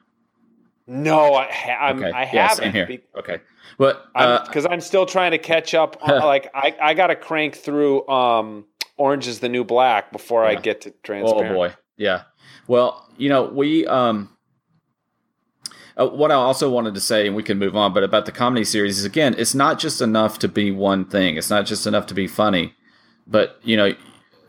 No, 0.90 1.34
I, 1.34 1.50
ha- 1.52 1.86
I'm, 1.86 1.98
Okay. 2.02 2.10
I 2.10 2.22
yeah, 2.22 2.48
haven't. 2.48 2.56
same 2.64 2.72
here. 2.72 2.86
be- 2.86 3.00
Okay. 3.16 3.38
But 3.78 4.06
uh, 4.14 4.44
because 4.44 4.66
I'm, 4.66 4.80
still 4.80 5.06
trying 5.06 5.30
to 5.30 5.38
catch 5.38 5.72
up. 5.72 5.96
On, 6.02 6.18
like 6.24 6.50
I, 6.52 6.74
I 6.82 6.94
got 6.94 7.06
to 7.06 7.16
crank 7.16 7.54
through 7.54 8.06
um, 8.08 8.66
Orange 8.96 9.28
is 9.28 9.38
the 9.38 9.48
New 9.48 9.62
Black 9.64 10.10
before 10.10 10.44
I 10.44 10.56
get 10.56 10.80
to 10.82 10.90
Transparent. 11.02 11.52
Oh 11.52 11.54
boy, 11.54 11.74
yeah. 11.96 12.22
Well, 12.66 13.08
you 13.16 13.28
know, 13.28 13.44
we 13.44 13.86
um, 13.86 14.36
uh, 15.96 16.08
what 16.08 16.32
I 16.32 16.34
also 16.34 16.68
wanted 16.68 16.94
to 16.94 17.00
say, 17.00 17.26
and 17.26 17.36
we 17.36 17.42
can 17.44 17.58
move 17.58 17.76
on, 17.76 17.92
but 17.92 18.02
about 18.02 18.26
the 18.26 18.32
comedy 18.32 18.64
series 18.64 18.98
is 18.98 19.04
again, 19.04 19.34
it's 19.38 19.54
not 19.54 19.78
just 19.78 20.00
enough 20.00 20.38
to 20.40 20.48
be 20.48 20.70
one 20.72 21.04
thing. 21.04 21.36
It's 21.36 21.50
not 21.50 21.66
just 21.66 21.86
enough 21.86 22.06
to 22.06 22.14
be 22.14 22.26
funny, 22.26 22.74
but 23.26 23.60
you 23.62 23.76
know, 23.76 23.94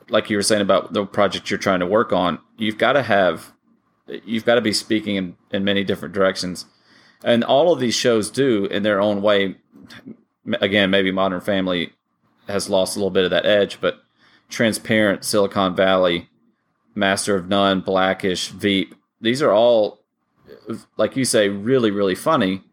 like 0.10 0.30
you 0.30 0.38
were 0.38 0.44
saying 0.44 0.62
about 0.62 0.94
the 0.94 1.06
project 1.06 1.50
you're 1.52 1.60
trying 1.60 1.80
to 1.82 1.86
work 1.86 2.12
on, 2.12 2.40
you've 2.58 2.78
got 2.78 2.94
to 2.94 3.04
have, 3.04 3.54
you've 4.08 4.46
got 4.46 4.56
to 4.56 4.62
be 4.62 4.74
speaking 4.74 5.16
in 5.16 5.38
in 5.52 5.64
many 5.64 5.84
different 5.84 6.14
directions, 6.14 6.66
and 7.24 7.44
all 7.44 7.72
of 7.72 7.80
these 7.80 7.96
shows 7.96 8.30
do 8.30 8.66
in 8.66 8.84
their 8.84 9.02
own 9.02 9.22
way. 9.22 9.56
Again, 10.60 10.90
maybe 10.90 11.12
Modern 11.12 11.42
Family 11.42 11.94
has 12.48 12.70
lost 12.70 12.96
a 12.96 13.00
little 13.00 13.12
bit 13.12 13.26
of 13.26 13.32
that 13.32 13.46
edge, 13.46 13.80
but 13.80 14.02
Transparent, 14.50 15.24
Silicon 15.24 15.76
Valley, 15.76 16.30
Master 16.96 17.36
of 17.36 17.48
None, 17.48 17.82
Blackish, 17.82 18.50
Veep. 18.50 18.96
These 19.22 19.42
are 19.42 19.52
all, 19.52 20.00
like 20.98 21.16
you 21.16 21.26
say, 21.26 21.50
really, 21.50 21.92
really 21.92 22.16
funny. 22.16 22.64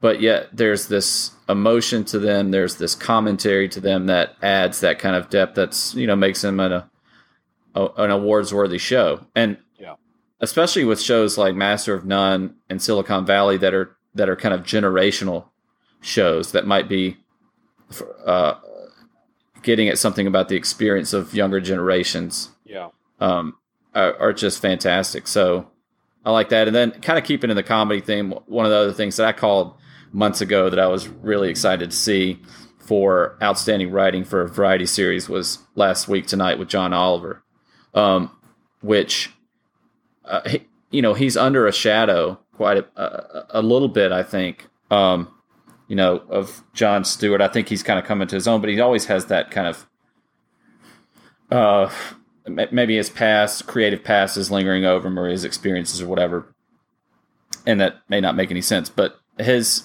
But 0.00 0.20
yet 0.20 0.48
there's 0.52 0.88
this 0.88 1.32
emotion 1.48 2.04
to 2.06 2.18
them. 2.18 2.50
There's 2.50 2.76
this 2.76 2.94
commentary 2.94 3.68
to 3.68 3.80
them 3.80 4.06
that 4.06 4.34
adds 4.42 4.80
that 4.80 4.98
kind 4.98 5.14
of 5.14 5.28
depth. 5.28 5.54
That's 5.54 5.94
you 5.94 6.06
know 6.06 6.16
makes 6.16 6.40
them 6.40 6.58
an, 6.58 6.72
a, 7.74 7.86
an 7.96 8.10
awards 8.10 8.52
worthy 8.52 8.78
show. 8.78 9.26
And. 9.34 9.58
Especially 10.40 10.84
with 10.84 11.00
shows 11.00 11.36
like 11.38 11.54
Master 11.54 11.94
of 11.94 12.04
None 12.04 12.54
and 12.68 12.80
Silicon 12.82 13.24
Valley 13.26 13.56
that 13.58 13.74
are 13.74 13.96
that 14.14 14.28
are 14.28 14.36
kind 14.36 14.54
of 14.54 14.62
generational 14.62 15.46
shows 16.00 16.52
that 16.52 16.66
might 16.66 16.88
be 16.88 17.16
uh, 18.26 18.54
getting 19.62 19.88
at 19.88 19.98
something 19.98 20.26
about 20.26 20.48
the 20.48 20.56
experience 20.56 21.12
of 21.12 21.34
younger 21.34 21.60
generations 21.60 22.50
Yeah. 22.64 22.88
um, 23.20 23.56
are, 23.94 24.16
are 24.18 24.32
just 24.32 24.60
fantastic. 24.62 25.26
So 25.26 25.68
I 26.24 26.30
like 26.32 26.48
that. 26.50 26.66
And 26.66 26.74
then 26.74 26.92
kind 27.02 27.18
of 27.18 27.24
keeping 27.24 27.50
in 27.50 27.56
the 27.56 27.62
comedy 27.62 28.00
theme, 28.00 28.32
one 28.46 28.64
of 28.64 28.70
the 28.70 28.78
other 28.78 28.92
things 28.92 29.16
that 29.16 29.26
I 29.26 29.32
called 29.32 29.74
months 30.12 30.40
ago 30.40 30.70
that 30.70 30.78
I 30.78 30.86
was 30.86 31.08
really 31.08 31.50
excited 31.50 31.90
to 31.90 31.96
see 31.96 32.40
for 32.78 33.36
outstanding 33.42 33.90
writing 33.92 34.24
for 34.24 34.42
a 34.42 34.48
variety 34.48 34.86
series 34.86 35.28
was 35.28 35.58
last 35.76 36.08
week 36.08 36.26
tonight 36.26 36.58
with 36.58 36.68
John 36.68 36.92
Oliver, 36.92 37.42
um, 37.94 38.36
which, 38.80 39.30
uh, 40.30 40.48
he, 40.48 40.66
you 40.90 41.02
know, 41.02 41.14
he's 41.14 41.36
under 41.36 41.66
a 41.66 41.72
shadow 41.72 42.38
quite 42.54 42.78
a, 42.78 42.86
a, 42.96 43.46
a 43.60 43.62
little 43.62 43.88
bit, 43.88 44.12
I 44.12 44.22
think. 44.22 44.68
Um, 44.90 45.34
you 45.88 45.96
know, 45.96 46.22
of 46.28 46.62
Jon 46.72 47.04
Stewart. 47.04 47.40
I 47.40 47.48
think 47.48 47.68
he's 47.68 47.82
kind 47.82 47.98
of 47.98 48.04
coming 48.04 48.28
to 48.28 48.36
his 48.36 48.46
own, 48.46 48.60
but 48.60 48.70
he 48.70 48.80
always 48.80 49.06
has 49.06 49.26
that 49.26 49.50
kind 49.50 49.66
of 49.66 49.88
uh, 51.50 51.90
maybe 52.46 52.96
his 52.96 53.10
past, 53.10 53.66
creative 53.66 54.04
past 54.04 54.36
is 54.36 54.50
lingering 54.50 54.84
over 54.84 55.08
him 55.08 55.18
or 55.18 55.28
his 55.28 55.44
experiences 55.44 56.00
or 56.00 56.06
whatever. 56.06 56.54
And 57.66 57.80
that 57.80 57.96
may 58.08 58.20
not 58.20 58.36
make 58.36 58.50
any 58.50 58.62
sense, 58.62 58.88
but 58.88 59.20
his 59.38 59.84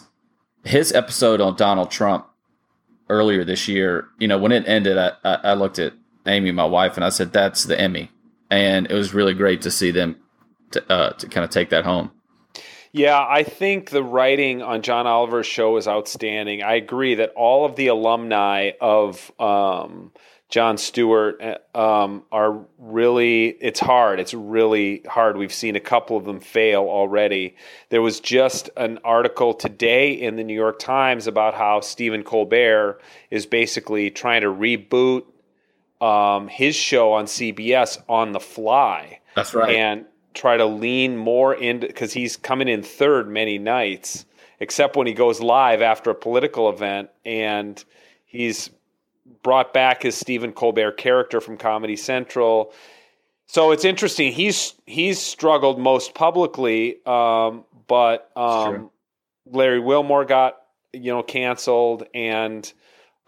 his 0.63 0.91
episode 0.93 1.41
on 1.41 1.55
Donald 1.55 1.91
Trump 1.91 2.27
earlier 3.09 3.43
this 3.43 3.67
year, 3.67 4.07
you 4.17 4.27
know, 4.27 4.37
when 4.37 4.51
it 4.51 4.67
ended, 4.67 4.97
I, 4.97 5.11
I, 5.23 5.33
I 5.35 5.53
looked 5.53 5.77
at 5.79 5.93
Amy, 6.25 6.51
my 6.51 6.65
wife, 6.65 6.95
and 6.95 7.03
I 7.03 7.09
said, 7.09 7.33
"That's 7.33 7.63
the 7.63 7.79
Emmy," 7.79 8.11
and 8.49 8.89
it 8.89 8.93
was 8.93 9.13
really 9.13 9.33
great 9.33 9.61
to 9.63 9.71
see 9.71 9.91
them 9.91 10.17
to, 10.75 10.91
uh, 10.91 11.09
to 11.11 11.27
kind 11.27 11.43
of 11.43 11.49
take 11.49 11.69
that 11.71 11.83
home. 11.83 12.11
Yeah, 12.91 13.25
I 13.27 13.43
think 13.43 13.89
the 13.89 14.03
writing 14.03 14.61
on 14.61 14.81
John 14.81 15.05
Oliver's 15.05 15.45
show 15.45 15.75
is 15.75 15.85
outstanding. 15.85 16.63
I 16.63 16.75
agree 16.75 17.15
that 17.15 17.33
all 17.35 17.65
of 17.65 17.75
the 17.75 17.87
alumni 17.87 18.71
of 18.79 19.33
um, 19.37 20.13
Jon 20.47 20.77
Stewart 20.77 21.41
uh, 21.41 21.77
um, 21.77 22.23
are 22.31 22.65
really, 22.77 23.47
it's 23.47 23.81
hard. 23.81 24.21
It's 24.21 24.33
really 24.33 25.01
hard. 25.05 25.35
We've 25.35 25.53
seen 25.53 25.75
a 25.75 25.81
couple 25.81 26.15
of 26.15 26.23
them 26.23 26.39
fail 26.39 26.83
already. 26.83 27.57
There 27.89 28.01
was 28.01 28.21
just 28.21 28.69
an 28.77 28.99
article 29.03 29.53
today 29.53 30.13
in 30.13 30.37
the 30.37 30.45
New 30.45 30.55
York 30.55 30.79
Times 30.79 31.27
about 31.27 31.53
how 31.53 31.81
Stephen 31.81 32.23
Colbert 32.23 33.01
is 33.29 33.45
basically 33.45 34.09
trying 34.09 34.39
to 34.39 34.47
reboot 34.47 35.25
um, 35.99 36.47
his 36.47 36.77
show 36.77 37.11
on 37.11 37.25
CBS 37.25 38.01
on 38.07 38.31
the 38.31 38.39
fly 38.39 39.19
That's 39.35 39.53
right. 39.53 39.75
and 39.75 40.05
try 40.35 40.57
to 40.57 40.65
lean 40.65 41.17
more 41.17 41.53
into 41.53 41.87
because 41.87 42.13
he's 42.13 42.37
coming 42.37 42.67
in 42.67 42.83
third 42.83 43.27
many 43.27 43.57
nights, 43.57 44.25
except 44.59 44.95
when 44.95 45.07
he 45.07 45.13
goes 45.13 45.39
live 45.39 45.81
after 45.81 46.09
a 46.09 46.15
political 46.15 46.69
event, 46.69 47.09
and 47.25 47.83
he's 48.25 48.69
brought 49.41 49.73
back 49.73 50.03
his 50.03 50.15
Stephen 50.15 50.51
Colbert 50.51 50.93
character 50.93 51.41
from 51.41 51.57
Comedy 51.57 51.95
Central. 51.95 52.73
So 53.47 53.71
it's 53.71 53.85
interesting. 53.85 54.31
He's 54.31 54.73
he's 54.85 55.19
struggled 55.19 55.79
most 55.79 56.13
publicly, 56.13 56.97
um, 57.05 57.63
but 57.87 58.31
um. 58.35 58.91
Larry 59.45 59.79
Wilmore 59.79 60.25
got 60.25 60.57
you 60.93 61.11
know 61.11 61.23
canceled, 61.23 62.03
and 62.13 62.71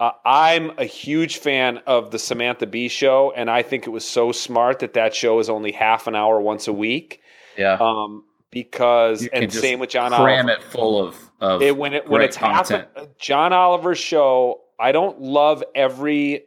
uh, 0.00 0.12
I'm 0.24 0.72
a 0.78 0.84
huge 0.84 1.38
fan 1.38 1.78
of 1.86 2.10
the 2.10 2.18
Samantha 2.18 2.66
Bee 2.66 2.88
show, 2.88 3.32
and 3.36 3.50
I 3.50 3.62
think 3.62 3.86
it 3.86 3.90
was 3.90 4.04
so 4.04 4.32
smart 4.32 4.78
that 4.80 4.92
that 4.94 5.14
show 5.14 5.38
is 5.40 5.48
only 5.50 5.72
half 5.72 6.06
an 6.06 6.14
hour 6.14 6.40
once 6.40 6.68
a 6.68 6.72
week. 6.72 7.20
yeah. 7.56 7.76
Um, 7.80 8.24
because 8.50 9.22
You 9.24 9.28
and 9.34 9.52
same 9.52 9.78
with 9.78 9.90
John 9.90 10.10
cram 10.10 10.46
Oliver. 10.46 10.50
it 10.52 10.62
full 10.62 11.04
of, 11.06 11.16
of 11.40 11.60
It, 11.60 11.76
when 11.76 11.92
it 11.92 12.08
when 12.08 12.22
it's 12.22 12.36
half 12.36 12.68
content. 12.68 12.88
a, 12.96 13.06
John 13.18 13.52
Oliver's 13.52 13.98
show, 13.98 14.60
I 14.80 14.90
don't 14.92 15.20
love 15.20 15.62
every 15.74 16.44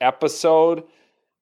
episode, 0.00 0.84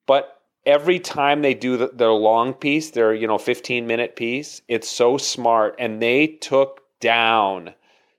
but 0.06 0.40
every 0.66 0.98
time 1.00 1.42
they 1.42 1.54
do 1.54 1.76
the, 1.76 1.88
their 1.88 2.12
long 2.12 2.52
piece, 2.54 2.90
their 2.90 3.12
you 3.14 3.26
know 3.26 3.38
15 3.38 3.86
minute 3.86 4.16
piece, 4.16 4.62
it's 4.68 4.88
so 4.88 5.16
smart, 5.16 5.74
and 5.78 6.00
they 6.00 6.26
took 6.26 6.80
down 7.00 7.74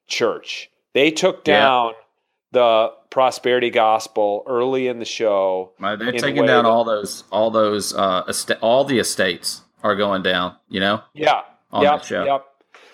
church. 0.08 0.70
They 0.94 1.12
took 1.12 1.48
Yeah. 1.48 1.60
down 1.60 1.94
the 2.52 2.92
prosperity 3.10 3.70
gospel 3.70 4.44
early 4.48 4.88
in 4.88 5.00
the 5.00 5.06
show. 5.06 5.72
They're 5.80 6.12
taking 6.14 6.46
down 6.46 6.66
all 6.66 6.84
those, 6.84 7.24
all 7.32 7.52
those, 7.52 7.94
uh, 7.94 8.24
esta- 8.28 8.60
all 8.60 8.84
the 8.86 9.00
estates 9.00 9.62
are 9.84 9.96
going 9.96 10.22
down. 10.24 10.56
You 10.70 10.80
know, 10.80 11.02
Yeah. 11.14 11.42
on 11.72 11.84
yep, 11.84 12.04
show. 12.04 12.24
Yep. 12.24 12.46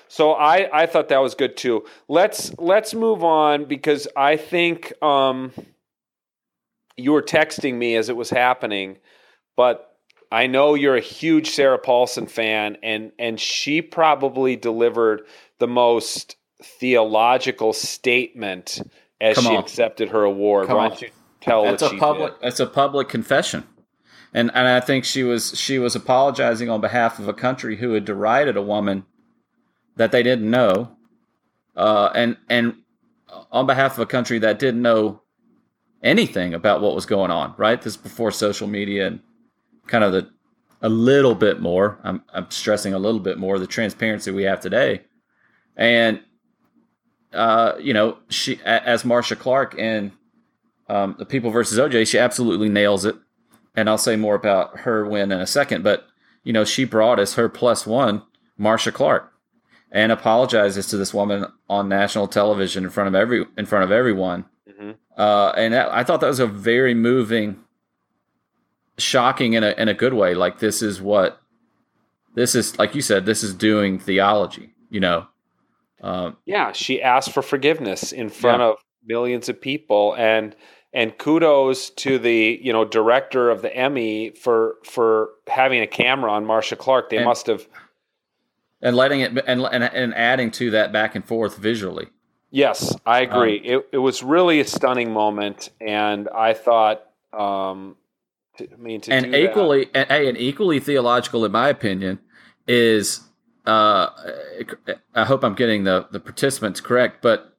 So 0.08 0.32
I, 0.32 0.70
I 0.84 0.86
thought 0.86 1.10
that 1.10 1.22
was 1.22 1.36
good 1.36 1.58
too. 1.58 1.84
Let's 2.08 2.54
let's 2.58 2.94
move 2.94 3.24
on 3.24 3.66
because 3.66 4.08
I 4.16 4.38
think 4.38 4.94
um, 5.04 5.52
you 6.96 7.12
were 7.12 7.22
texting 7.22 7.76
me 7.76 7.96
as 7.96 8.08
it 8.08 8.16
was 8.16 8.30
happening, 8.30 8.98
but 9.58 9.92
I 10.32 10.48
know 10.48 10.74
you're 10.74 10.96
a 10.96 11.02
huge 11.02 11.50
Sarah 11.50 11.78
Paulson 11.80 12.28
fan, 12.28 12.78
and 12.82 13.12
and 13.20 13.40
she 13.40 13.82
probably 13.82 14.56
delivered 14.56 15.24
the 15.60 15.68
most 15.68 16.38
theological 16.64 17.74
statement 17.74 18.82
as 19.22 19.36
Come 19.36 19.46
she 19.46 19.52
on. 19.56 19.64
accepted 19.64 20.10
her 20.10 20.24
award. 20.24 20.68
Come 20.68 20.78
Why 20.78 20.90
don't 20.90 21.02
you 21.02 21.10
tell 21.42 21.64
that's 21.64 21.82
what 21.82 21.92
a 21.92 21.96
she 21.96 22.00
public, 22.00 22.34
did? 22.34 22.42
that's 22.42 22.60
a 22.60 22.66
public 22.66 23.10
confession, 23.10 23.64
and 24.34 24.52
and 24.54 24.68
I 24.68 24.80
think 24.80 25.06
she 25.06 25.24
was 25.24 25.58
she 25.58 25.80
was 25.80 25.96
apologizing 25.96 26.70
on 26.70 26.82
behalf 26.82 27.20
of 27.20 27.28
a 27.28 27.34
country 27.34 27.78
who 27.78 27.94
had 27.94 28.06
derided 28.06 28.58
a 28.58 28.62
woman 28.62 29.06
that 29.96 30.12
they 30.12 30.24
didn't 30.24 30.50
know, 30.50 30.96
uh, 31.76 32.10
and 32.14 32.38
and 32.50 32.76
on 33.52 33.66
behalf 33.66 33.94
of 33.94 34.00
a 34.00 34.06
country 34.06 34.40
that 34.40 34.60
didn't 34.60 34.82
know 34.82 35.22
anything 36.04 36.54
about 36.54 36.82
what 36.82 36.94
was 36.96 37.06
going 37.06 37.32
on. 37.32 37.54
Right, 37.58 37.82
this 37.82 37.94
is 37.94 37.98
before 37.98 38.32
social 38.32 38.68
media 38.68 39.08
and 39.08 39.20
kind 39.88 40.04
of 40.04 40.12
the 40.12 40.30
a 40.82 40.90
little 40.90 41.36
bit 41.36 41.62
more. 41.62 42.00
I'm 42.04 42.22
I'm 42.34 42.52
stressing 42.52 42.94
a 42.94 43.00
little 43.00 43.20
bit 43.22 43.38
more 43.38 43.58
the 43.58 43.68
transparency 43.68 44.32
we 44.32 44.44
have 44.44 44.60
today, 44.60 45.02
and 45.78 46.20
uh, 47.36 47.78
you 47.80 47.94
know 47.94 48.18
she 48.30 48.60
as 48.64 49.06
Marcia 49.06 49.36
Clark 49.36 49.76
in 49.76 50.12
um, 50.88 51.16
the 51.18 51.26
People 51.26 51.52
versus 51.52 51.78
OJ, 51.78 52.08
she 52.08 52.18
absolutely 52.18 52.70
nails 52.70 53.06
it. 53.06 53.16
And 53.76 53.90
I'll 53.90 53.98
say 53.98 54.16
more 54.16 54.36
about 54.36 54.80
her 54.80 55.06
win 55.06 55.32
in 55.32 55.42
a 55.42 55.48
second. 55.48 55.84
But 55.84 56.08
you 56.44 56.54
know, 56.54 56.64
she 56.64 56.86
brought 56.86 57.20
as 57.20 57.34
her 57.34 57.50
plus 57.50 57.86
one 57.86 58.24
Marcia 58.58 58.92
Clark, 58.92 59.32
and 59.92 60.12
apologizes 60.12 60.88
to 60.88 60.98
this 60.98 61.14
woman 61.14 61.46
on 61.70 61.90
national 61.90 62.28
television 62.28 62.84
in 62.84 62.90
front 62.90 63.08
of 63.10 63.16
every 63.16 63.46
in 63.58 63.66
front 63.66 63.84
of 63.84 63.92
everyone. 63.92 64.46
Mhm. 64.70 64.96
Uh, 65.18 65.54
and 65.58 65.74
that, 65.74 65.90
I 65.92 66.04
thought 66.04 66.22
that 66.22 66.28
was 66.28 66.40
a 66.40 66.48
very 66.48 66.94
moving, 66.94 67.58
shocking 68.98 69.54
in 69.54 69.64
a 69.64 69.72
in 69.78 69.88
a 69.90 69.94
good 69.94 70.14
way. 70.14 70.34
Like 70.36 70.60
this 70.60 70.82
is 70.82 71.02
what 71.02 71.42
this 72.36 72.56
is 72.56 72.78
like 72.80 72.96
you 72.96 73.02
said. 73.02 73.26
This 73.26 73.44
is 73.44 73.54
doing 73.54 74.00
theology. 74.00 74.74
You 74.90 75.00
know. 75.02 75.28
Um, 76.06 76.38
Yeah, 76.46 76.72
she 76.72 77.02
asked 77.02 77.32
for 77.32 77.42
forgiveness 77.42 78.12
in 78.12 78.30
front 78.30 78.60
Yeah. 78.62 78.68
of 78.70 78.78
millions 79.06 79.50
of 79.50 79.60
people 79.60 80.14
and 80.18 80.56
and 80.94 81.18
kudos 81.18 81.90
to 81.90 82.18
the, 82.18 82.58
you 82.64 82.72
know, 82.72 82.86
director 82.86 83.50
of 83.50 83.62
the 83.62 83.76
Emmy 83.76 84.30
for 84.30 84.76
for 84.86 85.32
having 85.48 85.82
a 85.82 85.88
camera 85.88 86.32
on 86.32 86.46
Marcia 86.46 86.76
Clark. 86.78 87.10
They 87.10 87.18
And- 87.18 87.26
must 87.26 87.48
have 87.48 87.68
and 88.82 88.96
letting 88.96 89.22
it 89.22 89.32
and, 89.48 89.62
and 89.62 89.84
and 89.84 90.14
adding 90.16 90.52
to 90.52 90.72
that 90.72 90.92
back 90.94 91.16
and 91.16 91.26
forth 91.26 91.58
visually. 91.58 92.08
Yes, 92.52 92.96
I 93.06 93.22
agree. 93.22 93.58
Um, 93.60 93.66
it 93.66 93.88
it 93.94 93.98
was 93.98 94.22
really 94.24 94.60
a 94.60 94.66
stunning 94.66 95.12
moment 95.12 95.70
and 95.82 96.30
I 96.30 96.54
thought 96.54 97.04
um 97.34 97.98
To, 98.58 98.64
I 98.72 98.76
mean, 98.78 99.02
to 99.02 99.12
and 99.12 99.32
do 99.34 99.38
equally, 99.38 99.90
and, 99.94 100.08
hey, 100.08 100.30
and 100.30 100.38
equally 100.38 100.80
theological, 100.80 101.44
in 101.44 101.52
my 101.52 101.68
opinion, 101.68 102.20
is 102.68 103.25
uh, 103.66 104.10
I 105.14 105.26
hope 105.26 105.44
I'm 105.44 105.56
getting 105.56 105.84
the 105.84 106.08
the 106.12 106.20
participants 106.20 106.82
correct, 106.82 107.22
but 107.22 107.58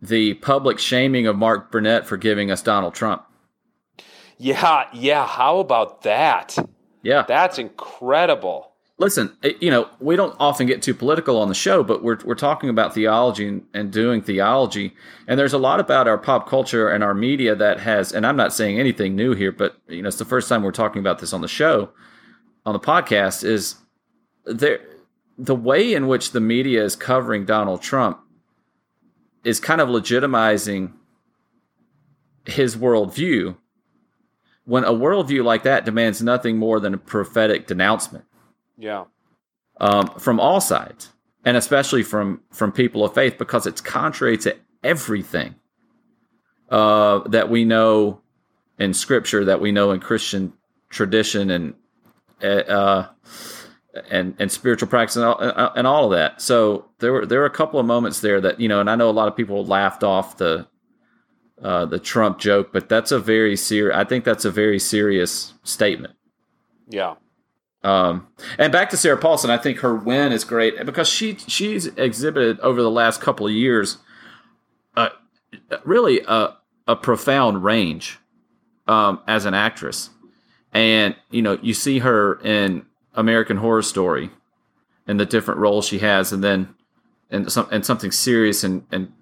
the 0.00 0.34
public 0.34 0.78
shaming 0.78 1.26
of 1.26 1.36
Mark 1.36 1.70
Burnett 1.70 2.06
for 2.06 2.16
giving 2.16 2.50
us 2.50 2.62
Donald 2.62 2.94
Trump. 2.94 3.24
Yeah, 4.38 4.88
yeah. 4.92 5.26
How 5.26 5.58
about 5.58 6.02
that? 6.02 6.56
Yeah, 7.02 7.24
that's 7.26 7.58
incredible. 7.58 8.72
Listen, 8.98 9.36
you 9.60 9.70
know, 9.70 9.88
we 9.98 10.14
don't 10.14 10.36
often 10.38 10.66
get 10.66 10.82
too 10.82 10.94
political 10.94 11.40
on 11.40 11.48
the 11.48 11.54
show, 11.54 11.82
but 11.82 12.04
we're 12.04 12.18
we're 12.24 12.34
talking 12.36 12.68
about 12.68 12.94
theology 12.94 13.48
and, 13.48 13.66
and 13.74 13.90
doing 13.90 14.22
theology, 14.22 14.94
and 15.26 15.40
there's 15.40 15.52
a 15.52 15.58
lot 15.58 15.80
about 15.80 16.06
our 16.06 16.18
pop 16.18 16.48
culture 16.48 16.88
and 16.88 17.02
our 17.02 17.14
media 17.14 17.56
that 17.56 17.80
has. 17.80 18.12
And 18.12 18.24
I'm 18.24 18.36
not 18.36 18.52
saying 18.52 18.78
anything 18.78 19.16
new 19.16 19.34
here, 19.34 19.50
but 19.50 19.76
you 19.88 20.02
know, 20.02 20.08
it's 20.08 20.18
the 20.18 20.24
first 20.24 20.48
time 20.48 20.62
we're 20.62 20.70
talking 20.70 21.00
about 21.00 21.18
this 21.18 21.32
on 21.32 21.40
the 21.40 21.48
show, 21.48 21.90
on 22.64 22.74
the 22.74 22.80
podcast. 22.80 23.42
Is 23.42 23.76
there 24.44 24.80
the 25.42 25.56
way 25.56 25.92
in 25.92 26.06
which 26.06 26.30
the 26.30 26.40
media 26.40 26.84
is 26.84 26.94
covering 26.94 27.44
Donald 27.44 27.82
Trump 27.82 28.20
is 29.42 29.58
kind 29.58 29.80
of 29.80 29.88
legitimizing 29.88 30.92
his 32.46 32.76
worldview 32.76 33.56
when 34.64 34.84
a 34.84 34.92
worldview 34.92 35.42
like 35.42 35.64
that 35.64 35.84
demands 35.84 36.22
nothing 36.22 36.56
more 36.56 36.78
than 36.78 36.94
a 36.94 36.98
prophetic 36.98 37.66
denouncement. 37.66 38.24
Yeah. 38.78 39.06
Um, 39.80 40.12
from 40.16 40.38
all 40.38 40.60
sides, 40.60 41.10
and 41.44 41.56
especially 41.56 42.04
from 42.04 42.42
from 42.52 42.70
people 42.70 43.04
of 43.04 43.12
faith, 43.12 43.36
because 43.36 43.66
it's 43.66 43.80
contrary 43.80 44.38
to 44.38 44.56
everything 44.84 45.56
uh, 46.70 47.18
that 47.26 47.50
we 47.50 47.64
know 47.64 48.20
in 48.78 48.94
Scripture, 48.94 49.44
that 49.46 49.60
we 49.60 49.72
know 49.72 49.90
in 49.90 49.98
Christian 49.98 50.52
tradition, 50.88 51.50
and 51.50 51.74
uh, 52.44 53.08
and 54.10 54.34
and 54.38 54.50
spiritual 54.50 54.88
practice 54.88 55.16
and 55.16 55.24
all, 55.24 55.38
and 55.38 55.86
all 55.86 56.06
of 56.06 56.10
that. 56.12 56.40
So 56.40 56.86
there 56.98 57.12
were 57.12 57.26
there 57.26 57.40
were 57.40 57.46
a 57.46 57.50
couple 57.50 57.78
of 57.78 57.86
moments 57.86 58.20
there 58.20 58.40
that 58.40 58.60
you 58.60 58.68
know, 58.68 58.80
and 58.80 58.88
I 58.88 58.96
know 58.96 59.10
a 59.10 59.12
lot 59.12 59.28
of 59.28 59.36
people 59.36 59.64
laughed 59.64 60.02
off 60.02 60.38
the 60.38 60.66
uh, 61.62 61.86
the 61.86 61.98
Trump 61.98 62.38
joke, 62.38 62.72
but 62.72 62.88
that's 62.88 63.12
a 63.12 63.18
very 63.18 63.56
serious. 63.56 63.96
I 63.96 64.04
think 64.04 64.24
that's 64.24 64.44
a 64.44 64.50
very 64.50 64.78
serious 64.78 65.54
statement. 65.62 66.14
Yeah. 66.88 67.14
Um, 67.84 68.28
and 68.58 68.72
back 68.72 68.90
to 68.90 68.96
Sarah 68.96 69.16
Paulson, 69.16 69.50
I 69.50 69.58
think 69.58 69.78
her 69.78 69.94
win 69.94 70.32
is 70.32 70.44
great 70.44 70.84
because 70.84 71.08
she 71.08 71.36
she's 71.46 71.86
exhibited 71.86 72.60
over 72.60 72.80
the 72.80 72.90
last 72.90 73.20
couple 73.20 73.46
of 73.46 73.52
years, 73.52 73.98
uh, 74.96 75.10
really 75.84 76.20
a 76.26 76.54
a 76.86 76.96
profound 76.96 77.64
range 77.64 78.18
um, 78.86 79.20
as 79.26 79.44
an 79.44 79.54
actress, 79.54 80.10
and 80.72 81.16
you 81.30 81.42
know 81.42 81.58
you 81.60 81.74
see 81.74 81.98
her 81.98 82.40
in 82.42 82.86
American 83.14 83.58
Horror 83.58 83.82
Story 83.82 84.30
and 85.06 85.18
the 85.18 85.26
different 85.26 85.60
roles 85.60 85.86
she 85.86 85.98
has, 85.98 86.32
and 86.32 86.42
then 86.42 86.74
and 87.30 87.50
some 87.50 87.68
and 87.70 87.84
something 87.84 88.10
serious 88.10 88.64
and 88.64 88.84
and 88.90 89.12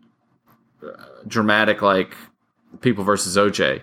uh, 0.83 0.91
dramatic 1.27 1.83
like 1.83 2.15
People 2.81 3.03
versus 3.03 3.37
OJ. 3.37 3.83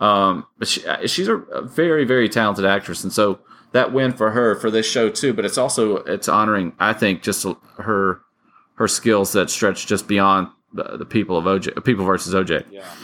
Um, 0.00 0.46
but 0.58 0.66
she, 0.68 0.84
uh, 0.86 1.06
she's 1.06 1.28
a 1.28 1.42
very 1.62 2.04
very 2.04 2.28
talented 2.28 2.64
actress, 2.64 3.04
and 3.04 3.12
so 3.12 3.40
that 3.72 3.92
win 3.92 4.12
for 4.12 4.30
her 4.30 4.54
for 4.54 4.70
this 4.70 4.90
show 4.90 5.10
too. 5.10 5.32
But 5.32 5.44
it's 5.44 5.58
also 5.58 5.96
it's 5.96 6.28
honoring 6.28 6.72
I 6.78 6.92
think 6.92 7.22
just 7.22 7.46
her 7.78 8.20
her 8.76 8.88
skills 8.88 9.32
that 9.32 9.50
stretch 9.50 9.86
just 9.86 10.08
beyond 10.08 10.48
the, 10.72 10.96
the 10.96 11.04
people 11.06 11.36
of 11.36 11.44
OJ, 11.44 11.84
People 11.84 12.04
versus 12.04 12.34
OJ. 12.34 12.64
Yeah, 12.70 12.80
yeah. 12.80 12.94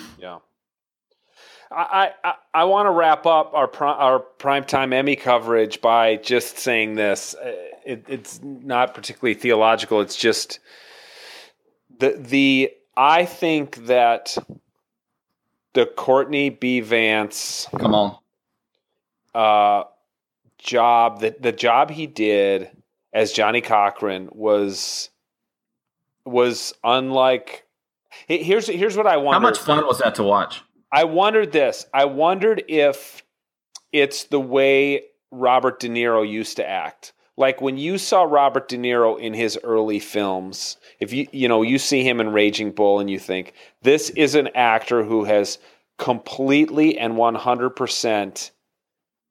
I, 1.83 2.13
I, 2.25 2.35
I 2.55 2.65
want 2.65 2.87
to 2.87 2.91
wrap 2.91 3.27
up 3.27 3.55
our 3.55 3.71
our 3.85 4.25
primetime 4.39 4.93
Emmy 4.93 5.17
coverage 5.17 5.81
by 5.81 6.17
just 6.17 6.59
saying 6.59 6.95
this. 6.95 7.35
Uh, 7.35 7.53
it, 7.85 8.05
it's 8.09 8.41
not 8.43 8.95
particularly 8.95 9.35
theological. 9.35 10.01
It's 10.01 10.17
just 10.17 10.61
the 11.99 12.17
the 12.19 12.73
I 12.97 13.25
think 13.25 13.87
that 13.87 14.37
the 15.73 15.87
Courtney 15.87 16.51
B. 16.51 16.81
Vance 16.81 17.69
come 17.79 17.95
on 17.95 18.19
uh, 19.35 19.85
job 20.59 21.21
that 21.21 21.43
the 21.43 21.53
job 21.53 21.91
he 21.91 22.07
did 22.07 22.71
as 23.13 23.33
Johnnie 23.33 23.61
Cochran 23.61 24.29
was 24.33 25.11
was 26.25 26.75
unlike. 26.85 27.67
Here's 28.27 28.67
here's 28.67 28.97
what 28.97 29.07
I 29.07 29.17
want. 29.17 29.35
How 29.35 29.41
much 29.41 29.59
fun 29.59 29.87
was 29.87 29.99
that 29.99 30.15
to 30.17 30.23
watch? 30.23 30.63
I 30.93 31.05
wondered 31.05 31.53
this. 31.53 31.87
I 31.95 32.07
wondered 32.07 32.65
if 32.69 33.23
it's 33.93 34.25
the 34.25 34.41
way 34.41 35.05
Robert 35.31 35.81
De 35.81 35.89
Niro 35.89 36.29
used 36.29 36.57
to 36.57 36.69
act. 36.69 37.13
Like 37.37 37.61
when 37.61 37.79
you 37.79 37.97
saw 37.97 38.25
Robert 38.25 38.69
De 38.69 38.77
Niro 38.77 39.19
in 39.19 39.33
his 39.33 39.59
early 39.63 39.99
films, 39.99 40.77
if 40.99 41.13
you 41.13 41.27
you 41.33 41.49
know, 41.49 41.63
you 41.63 41.79
see 41.79 42.03
him 42.03 42.21
in 42.21 42.33
Raging 42.33 42.73
Bull 42.73 43.01
and 43.01 43.09
you 43.09 43.19
think 43.19 43.55
this 43.83 44.11
is 44.11 44.35
an 44.35 44.49
actor 44.55 45.03
who 45.03 45.25
has 45.25 45.59
completely 45.97 46.99
and 46.99 47.15
100% 47.15 48.51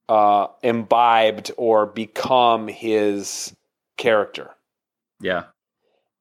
uh, 0.07 0.47
imbibed 0.63 1.51
or 1.57 1.85
become 1.85 2.67
his 2.67 3.55
character. 3.97 4.51
Yeah. 5.19 5.45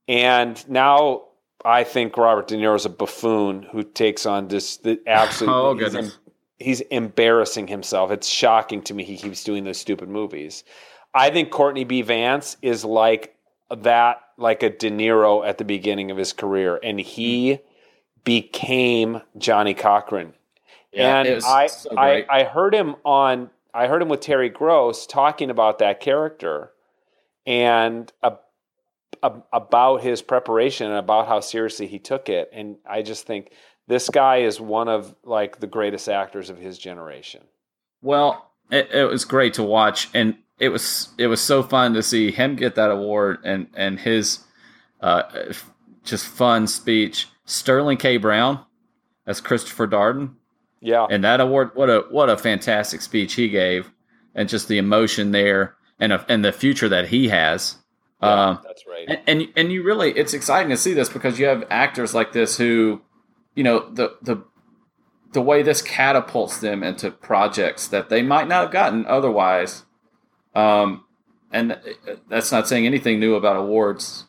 And 0.08 0.68
now 0.68 1.28
I 1.64 1.84
think 1.84 2.16
Robert 2.16 2.48
De 2.48 2.56
Niro 2.56 2.76
is 2.76 2.86
a 2.86 2.90
buffoon 2.90 3.64
who 3.64 3.82
takes 3.82 4.26
on 4.26 4.48
this 4.48 4.76
the 4.78 5.00
absolute. 5.06 5.52
oh 5.52 5.74
he's, 5.74 5.92
goodness. 5.92 6.18
he's 6.58 6.80
embarrassing 6.82 7.66
himself. 7.66 8.10
It's 8.10 8.28
shocking 8.28 8.82
to 8.82 8.94
me 8.94 9.04
he 9.04 9.16
keeps 9.16 9.42
doing 9.44 9.64
those 9.64 9.78
stupid 9.78 10.08
movies. 10.08 10.64
I 11.14 11.30
think 11.30 11.50
Courtney 11.50 11.84
B. 11.84 12.02
Vance 12.02 12.56
is 12.62 12.84
like 12.84 13.34
that, 13.70 14.20
like 14.36 14.62
a 14.62 14.70
De 14.70 14.90
Niro 14.90 15.46
at 15.46 15.58
the 15.58 15.64
beginning 15.64 16.10
of 16.10 16.16
his 16.16 16.32
career, 16.32 16.78
and 16.82 17.00
he 17.00 17.60
became 18.24 19.20
Johnnie 19.36 19.74
Cochran. 19.74 20.34
Yeah, 20.92 21.20
and 21.20 21.44
I, 21.44 21.66
so 21.66 21.96
I, 21.96 22.24
I 22.30 22.44
heard 22.44 22.74
him 22.74 22.96
on, 23.04 23.50
I 23.74 23.88
heard 23.88 24.00
him 24.00 24.08
with 24.08 24.20
Terry 24.20 24.48
Gross 24.48 25.06
talking 25.06 25.50
about 25.50 25.78
that 25.80 26.00
character, 26.00 26.72
and 27.46 28.12
about 29.22 30.02
his 30.02 30.22
preparation 30.22 30.86
and 30.86 30.96
about 30.96 31.28
how 31.28 31.40
seriously 31.40 31.86
he 31.86 31.98
took 31.98 32.28
it. 32.28 32.50
And 32.52 32.76
I 32.88 33.02
just 33.02 33.26
think 33.26 33.52
this 33.86 34.08
guy 34.08 34.38
is 34.38 34.60
one 34.60 34.88
of 34.88 35.14
like 35.24 35.60
the 35.60 35.66
greatest 35.66 36.08
actors 36.08 36.50
of 36.50 36.58
his 36.58 36.78
generation. 36.78 37.42
Well, 38.02 38.50
it, 38.70 38.90
it 38.92 39.04
was 39.08 39.24
great 39.24 39.54
to 39.54 39.62
watch, 39.62 40.08
and 40.14 40.36
it 40.58 40.68
was 40.68 41.08
it 41.18 41.26
was 41.26 41.40
so 41.40 41.62
fun 41.62 41.94
to 41.94 42.02
see 42.02 42.30
him 42.30 42.56
get 42.56 42.74
that 42.76 42.90
award 42.90 43.38
and 43.44 43.68
and 43.74 43.98
his 43.98 44.40
uh, 45.00 45.22
just 46.04 46.26
fun 46.26 46.66
speech. 46.66 47.26
Sterling 47.44 47.96
K. 47.96 48.18
Brown 48.18 48.64
as 49.26 49.40
Christopher 49.40 49.88
Darden. 49.88 50.34
Yeah, 50.80 51.06
and 51.10 51.24
that 51.24 51.40
award, 51.40 51.70
what 51.74 51.90
a 51.90 52.04
what 52.10 52.28
a 52.28 52.36
fantastic 52.36 53.00
speech 53.00 53.34
he 53.34 53.48
gave, 53.48 53.90
and 54.34 54.48
just 54.48 54.68
the 54.68 54.78
emotion 54.78 55.32
there, 55.32 55.76
and 55.98 56.12
a, 56.12 56.24
and 56.28 56.44
the 56.44 56.52
future 56.52 56.88
that 56.88 57.08
he 57.08 57.28
has. 57.28 57.76
Yeah, 58.22 58.48
um, 58.48 58.60
that's 58.64 58.84
right. 58.86 59.08
And, 59.08 59.20
and 59.26 59.48
and 59.56 59.72
you 59.72 59.82
really, 59.82 60.10
it's 60.12 60.34
exciting 60.34 60.70
to 60.70 60.76
see 60.76 60.94
this 60.94 61.08
because 61.08 61.38
you 61.38 61.46
have 61.46 61.64
actors 61.70 62.14
like 62.14 62.32
this 62.32 62.58
who, 62.58 63.02
you 63.54 63.62
know, 63.62 63.88
the 63.90 64.16
the 64.22 64.44
the 65.32 65.42
way 65.42 65.62
this 65.62 65.82
catapults 65.82 66.58
them 66.58 66.82
into 66.82 67.10
projects 67.10 67.86
that 67.88 68.08
they 68.08 68.22
might 68.22 68.48
not 68.48 68.62
have 68.62 68.72
gotten 68.72 69.06
otherwise. 69.06 69.84
Um, 70.54 71.04
and 71.52 71.78
that's 72.28 72.50
not 72.50 72.68
saying 72.68 72.86
anything 72.86 73.20
new 73.20 73.34
about 73.34 73.56
awards, 73.56 74.26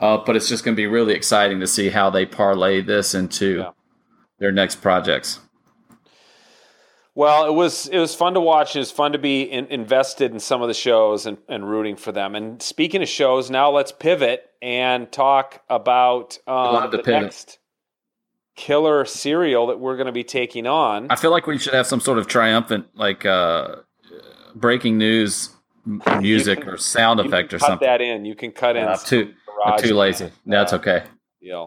uh, 0.00 0.18
but 0.18 0.36
it's 0.36 0.48
just 0.48 0.64
going 0.64 0.74
to 0.74 0.80
be 0.80 0.86
really 0.86 1.14
exciting 1.14 1.60
to 1.60 1.66
see 1.66 1.88
how 1.88 2.10
they 2.10 2.26
parlay 2.26 2.80
this 2.80 3.14
into 3.14 3.58
yeah. 3.58 3.70
their 4.38 4.52
next 4.52 4.76
projects. 4.76 5.40
Well, 7.16 7.46
it 7.46 7.54
was 7.54 7.88
it 7.88 7.98
was 7.98 8.14
fun 8.14 8.34
to 8.34 8.40
watch. 8.40 8.76
It 8.76 8.80
was 8.80 8.90
fun 8.90 9.12
to 9.12 9.18
be 9.18 9.40
in, 9.40 9.66
invested 9.68 10.32
in 10.32 10.38
some 10.38 10.60
of 10.60 10.68
the 10.68 10.74
shows 10.74 11.24
and, 11.24 11.38
and 11.48 11.66
rooting 11.66 11.96
for 11.96 12.12
them. 12.12 12.34
And 12.34 12.60
speaking 12.60 13.02
of 13.02 13.08
shows, 13.08 13.50
now 13.50 13.70
let's 13.70 13.90
pivot 13.90 14.44
and 14.60 15.10
talk 15.10 15.62
about 15.70 16.38
um, 16.46 16.90
the 16.90 16.98
pivot. 16.98 17.22
next 17.22 17.58
killer 18.54 19.06
serial 19.06 19.68
that 19.68 19.80
we're 19.80 19.96
going 19.96 20.08
to 20.08 20.12
be 20.12 20.24
taking 20.24 20.66
on. 20.66 21.06
I 21.08 21.16
feel 21.16 21.30
like 21.30 21.46
we 21.46 21.56
should 21.56 21.72
have 21.72 21.86
some 21.86 22.00
sort 22.00 22.18
of 22.18 22.26
triumphant, 22.26 22.88
like 22.94 23.24
uh, 23.24 23.76
breaking 24.54 24.98
news 24.98 25.48
music 26.20 26.60
can, 26.60 26.68
or 26.68 26.76
sound 26.76 27.20
effect 27.20 27.54
or 27.54 27.58
something. 27.58 27.78
Cut 27.78 27.98
that 27.98 28.00
in. 28.02 28.26
You 28.26 28.34
can 28.34 28.52
cut 28.52 28.76
in. 28.76 28.86
I'm 28.86 28.98
too, 28.98 29.32
I'm 29.64 29.78
too 29.78 29.94
lazy. 29.94 30.30
That's 30.44 30.72
no, 30.72 30.78
okay. 30.78 31.04
Yeah. 31.40 31.66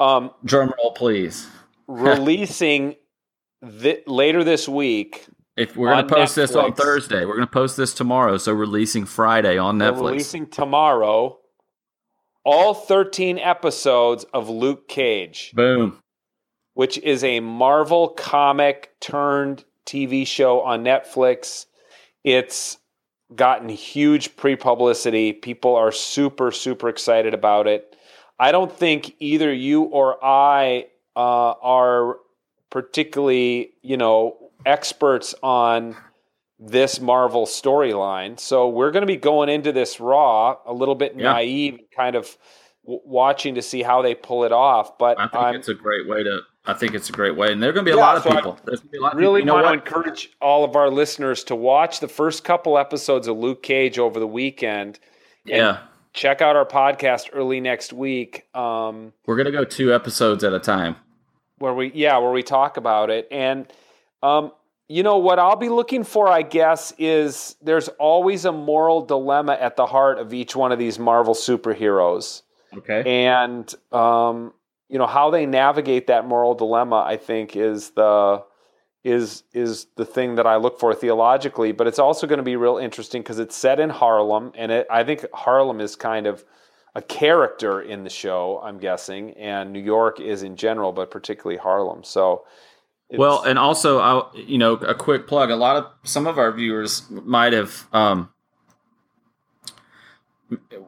Um, 0.00 0.32
Drum 0.44 0.74
roll, 0.78 0.94
please. 0.94 1.46
releasing 1.86 2.96
th- 3.62 4.04
later 4.06 4.44
this 4.44 4.68
week. 4.68 5.26
If 5.56 5.76
we're 5.76 5.92
going 5.92 6.06
to 6.06 6.14
post 6.14 6.32
Netflix, 6.32 6.36
this 6.36 6.56
on 6.56 6.72
Thursday, 6.72 7.24
we're 7.24 7.36
going 7.36 7.46
to 7.46 7.52
post 7.52 7.76
this 7.76 7.92
tomorrow. 7.92 8.38
So 8.38 8.52
releasing 8.52 9.04
Friday 9.04 9.58
on 9.58 9.78
Netflix. 9.78 10.00
releasing 10.00 10.46
tomorrow. 10.46 11.38
All 12.44 12.74
13 12.74 13.38
episodes 13.38 14.24
of 14.32 14.48
Luke 14.48 14.88
Cage. 14.88 15.52
Boom. 15.54 15.98
Which 16.74 16.98
is 16.98 17.22
a 17.22 17.40
Marvel 17.40 18.08
comic 18.08 18.92
turned 19.00 19.64
TV 19.86 20.26
show 20.26 20.62
on 20.62 20.82
Netflix. 20.82 21.66
It's 22.24 22.78
gotten 23.34 23.68
huge 23.68 24.36
pre 24.36 24.56
publicity. 24.56 25.32
People 25.32 25.76
are 25.76 25.92
super, 25.92 26.50
super 26.50 26.88
excited 26.88 27.34
about 27.34 27.66
it. 27.66 27.94
I 28.38 28.52
don't 28.52 28.72
think 28.72 29.14
either 29.20 29.52
you 29.52 29.82
or 29.82 30.22
I 30.24 30.86
uh, 31.14 31.52
are 31.62 32.16
particularly, 32.72 33.74
you 33.82 33.98
know, 33.98 34.50
experts 34.64 35.34
on 35.42 35.94
this 36.58 37.00
Marvel 37.00 37.44
storyline. 37.44 38.40
So 38.40 38.68
we're 38.68 38.90
going 38.90 39.02
to 39.02 39.06
be 39.06 39.16
going 39.16 39.50
into 39.50 39.72
this 39.72 40.00
raw, 40.00 40.56
a 40.64 40.72
little 40.72 40.94
bit 40.94 41.14
yeah. 41.14 41.34
naive, 41.34 41.80
kind 41.94 42.16
of 42.16 42.36
w- 42.84 43.02
watching 43.04 43.56
to 43.56 43.62
see 43.62 43.82
how 43.82 44.00
they 44.00 44.14
pull 44.14 44.44
it 44.44 44.52
off. 44.52 44.96
But 44.96 45.20
I 45.20 45.28
think 45.28 45.44
I'm, 45.44 45.54
it's 45.54 45.68
a 45.68 45.74
great 45.74 46.08
way 46.08 46.22
to. 46.24 46.40
I 46.64 46.72
think 46.72 46.94
it's 46.94 47.10
a 47.10 47.12
great 47.12 47.36
way, 47.36 47.52
and 47.52 47.62
there 47.62 47.70
are 47.70 47.72
going 47.72 47.84
to 47.84 47.90
be 47.90 47.94
a 47.94 47.98
yeah, 47.98 48.06
lot 48.06 48.16
of 48.16 48.22
so 48.22 48.30
people. 48.30 48.58
There's 48.64 48.80
going 48.80 48.88
to 48.88 48.92
be 48.92 48.98
a 48.98 49.02
lot. 49.02 49.16
Really 49.16 49.42
people. 49.42 49.56
You 49.56 49.62
know 49.62 49.68
want 49.68 49.84
to 49.84 49.94
encourage 49.94 50.30
all 50.40 50.64
of 50.64 50.74
our 50.74 50.88
listeners 50.88 51.44
to 51.44 51.54
watch 51.54 52.00
the 52.00 52.08
first 52.08 52.42
couple 52.42 52.78
episodes 52.78 53.26
of 53.28 53.36
Luke 53.36 53.62
Cage 53.62 53.98
over 53.98 54.18
the 54.18 54.26
weekend. 54.26 54.98
Yeah. 55.44 55.80
Check 56.14 56.40
out 56.40 56.56
our 56.56 56.66
podcast 56.66 57.30
early 57.32 57.60
next 57.60 57.92
week. 57.92 58.46
Um, 58.54 59.12
We're 59.26 59.36
going 59.36 59.46
to 59.46 59.52
go 59.52 59.64
two 59.64 59.92
episodes 59.92 60.44
at 60.44 60.52
a 60.52 60.60
time. 60.60 60.96
Where 61.62 61.74
we, 61.74 61.92
yeah, 61.94 62.18
where 62.18 62.32
we 62.32 62.42
talk 62.42 62.76
about 62.76 63.08
it, 63.08 63.28
and 63.30 63.72
um, 64.20 64.50
you 64.88 65.04
know 65.04 65.18
what 65.18 65.38
I'll 65.38 65.54
be 65.54 65.68
looking 65.68 66.02
for, 66.02 66.26
I 66.26 66.42
guess, 66.42 66.92
is 66.98 67.54
there's 67.62 67.86
always 68.00 68.44
a 68.46 68.50
moral 68.50 69.06
dilemma 69.06 69.52
at 69.52 69.76
the 69.76 69.86
heart 69.86 70.18
of 70.18 70.34
each 70.34 70.56
one 70.56 70.72
of 70.72 70.80
these 70.80 70.98
Marvel 70.98 71.34
superheroes. 71.34 72.42
Okay. 72.76 73.26
And 73.26 73.72
um, 73.92 74.52
you 74.88 74.98
know 74.98 75.06
how 75.06 75.30
they 75.30 75.46
navigate 75.46 76.08
that 76.08 76.26
moral 76.26 76.56
dilemma, 76.56 76.96
I 76.96 77.16
think, 77.16 77.54
is 77.54 77.90
the 77.90 78.42
is 79.04 79.44
is 79.52 79.86
the 79.94 80.04
thing 80.04 80.34
that 80.34 80.48
I 80.48 80.56
look 80.56 80.80
for 80.80 80.92
theologically. 80.96 81.70
But 81.70 81.86
it's 81.86 82.00
also 82.00 82.26
going 82.26 82.38
to 82.38 82.42
be 82.42 82.56
real 82.56 82.76
interesting 82.76 83.22
because 83.22 83.38
it's 83.38 83.54
set 83.54 83.78
in 83.78 83.88
Harlem, 83.88 84.50
and 84.56 84.72
it, 84.72 84.88
I 84.90 85.04
think 85.04 85.26
Harlem 85.32 85.80
is 85.80 85.94
kind 85.94 86.26
of 86.26 86.44
a 86.94 87.02
character 87.02 87.80
in 87.80 88.04
the 88.04 88.10
show. 88.10 88.60
I'm 88.62 88.78
guessing, 88.78 89.32
and 89.32 89.72
New 89.72 89.80
York 89.82 90.20
is 90.20 90.42
in 90.42 90.56
general, 90.56 90.92
but 90.92 91.10
particularly 91.10 91.58
Harlem. 91.58 92.04
So 92.04 92.44
well, 93.18 93.42
and 93.42 93.58
also, 93.58 93.98
I, 93.98 94.24
you 94.34 94.58
know, 94.58 94.74
a 94.74 94.94
quick 94.94 95.26
plug. 95.26 95.50
A 95.50 95.56
lot 95.56 95.76
of 95.76 95.86
some 96.02 96.26
of 96.26 96.38
our 96.38 96.52
viewers 96.52 97.08
might 97.10 97.52
have 97.52 97.86
um, 97.92 98.30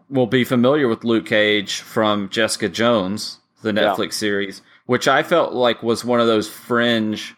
will 0.08 0.26
be 0.26 0.44
familiar 0.44 0.88
with 0.88 1.04
Luke 1.04 1.26
Cage 1.26 1.80
from 1.80 2.28
Jessica 2.30 2.68
Jones, 2.68 3.38
the 3.62 3.72
Netflix 3.72 4.06
yeah. 4.06 4.10
series, 4.10 4.62
which 4.86 5.06
I 5.06 5.22
felt 5.22 5.52
like 5.52 5.82
was 5.82 6.04
one 6.04 6.20
of 6.20 6.26
those 6.26 6.48
fringe, 6.48 7.34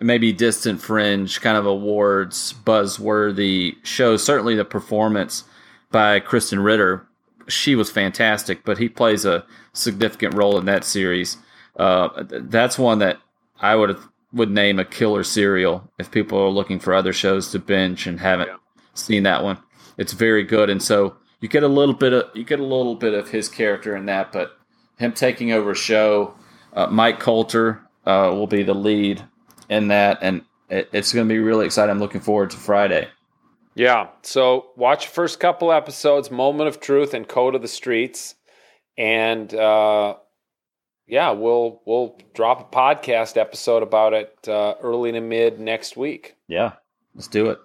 maybe 0.00 0.32
distant 0.32 0.80
fringe 0.80 1.40
kind 1.40 1.56
of 1.56 1.66
awards 1.66 2.54
buzzworthy 2.64 3.76
shows. 3.82 4.24
Certainly, 4.24 4.56
the 4.56 4.64
performance 4.64 5.44
by 5.92 6.20
Krysten 6.20 6.64
Ritter, 6.64 7.06
she 7.48 7.74
was 7.74 7.90
fantastic, 7.90 8.64
but 8.64 8.78
he 8.78 8.88
plays 8.88 9.24
a 9.24 9.44
significant 9.72 10.34
role 10.34 10.58
in 10.58 10.64
that 10.66 10.84
series. 10.84 11.36
Uh, 11.76 12.24
that's 12.28 12.78
one 12.78 12.98
that 12.98 13.18
I 13.60 13.76
would 13.76 13.96
would 14.32 14.50
name 14.50 14.78
a 14.78 14.84
killer 14.84 15.22
serial 15.22 15.90
if 15.98 16.10
people 16.10 16.38
are 16.38 16.48
looking 16.48 16.78
for 16.78 16.94
other 16.94 17.12
shows 17.12 17.50
to 17.52 17.58
binge 17.58 18.06
and 18.06 18.18
haven't 18.18 18.48
yeah. 18.48 18.56
seen 18.94 19.24
that 19.24 19.44
one. 19.44 19.58
It's 19.98 20.14
very 20.14 20.42
good, 20.42 20.70
and 20.70 20.82
so 20.82 21.16
you 21.40 21.48
get 21.48 21.62
a 21.62 21.68
little 21.68 21.94
bit 21.94 22.12
of 22.12 22.30
you 22.34 22.44
get 22.44 22.60
a 22.60 22.64
little 22.64 22.94
bit 22.94 23.14
of 23.14 23.30
his 23.30 23.48
character 23.48 23.94
in 23.94 24.06
that, 24.06 24.32
but 24.32 24.58
him 24.98 25.12
taking 25.12 25.52
over 25.52 25.72
a 25.72 25.76
show. 25.76 26.34
Uh, 26.72 26.86
Mike 26.86 27.20
Colter 27.20 27.82
uh, 28.06 28.30
will 28.32 28.46
be 28.46 28.62
the 28.62 28.74
lead 28.74 29.22
in 29.68 29.88
that, 29.88 30.18
and 30.22 30.42
it, 30.70 30.88
it's 30.92 31.12
going 31.12 31.28
to 31.28 31.32
be 31.32 31.38
really 31.38 31.66
exciting. 31.66 31.90
I'm 31.90 32.00
looking 32.00 32.20
forward 32.20 32.50
to 32.50 32.56
Friday. 32.56 33.08
Yeah, 33.74 34.08
so 34.22 34.66
watch 34.76 35.06
the 35.06 35.12
first 35.12 35.40
couple 35.40 35.72
episodes, 35.72 36.30
Moment 36.30 36.68
of 36.68 36.80
Truth 36.80 37.14
and 37.14 37.26
Code 37.26 37.54
of 37.54 37.62
the 37.62 37.68
Streets, 37.68 38.34
and 38.98 39.52
uh, 39.54 40.16
yeah, 41.06 41.30
we'll 41.30 41.80
we'll 41.86 42.18
drop 42.34 42.60
a 42.60 42.76
podcast 42.76 43.38
episode 43.38 43.82
about 43.82 44.12
it 44.12 44.36
uh, 44.46 44.74
early 44.82 45.12
to 45.12 45.20
mid 45.20 45.58
next 45.58 45.96
week. 45.96 46.36
Yeah, 46.48 46.72
let's 47.14 47.28
do 47.28 47.48
it. 47.50 47.58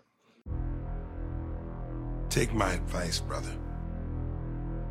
Take 2.30 2.54
my 2.54 2.74
advice, 2.74 3.20
brother. 3.20 3.54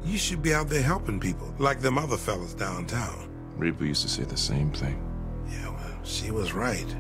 You 0.05 0.19
should 0.19 0.43
be 0.43 0.53
out 0.53 0.69
there 0.69 0.83
helping 0.83 1.19
people, 1.19 1.55
like 1.59 1.81
them 1.81 1.97
other 1.97 2.17
fellas 2.17 2.55
downtown. 2.55 3.31
Reva 3.57 3.87
used 3.87 4.03
to 4.03 4.09
say 4.09 4.25
the 4.25 4.37
same 4.37 4.71
thing. 4.71 5.03
Yeah, 5.49 5.71
well, 5.71 5.99
she 6.05 6.31
was 6.31 6.53
right. 6.53 6.95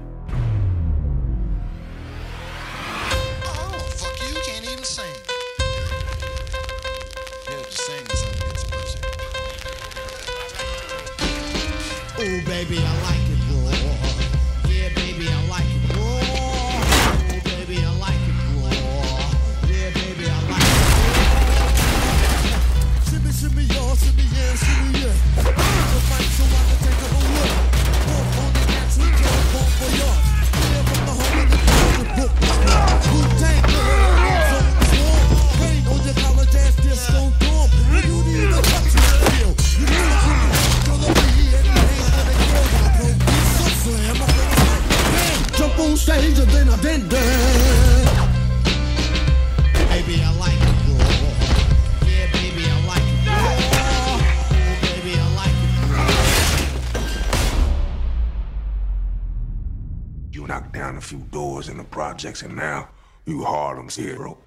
Projects 62.16 62.40
and 62.40 62.56
now 62.56 62.88
you 63.26 63.44
Harlem's 63.44 63.94
hero. 63.94 64.38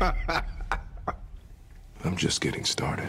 I'm 2.04 2.16
just 2.16 2.40
getting 2.40 2.64
started. 2.64 3.08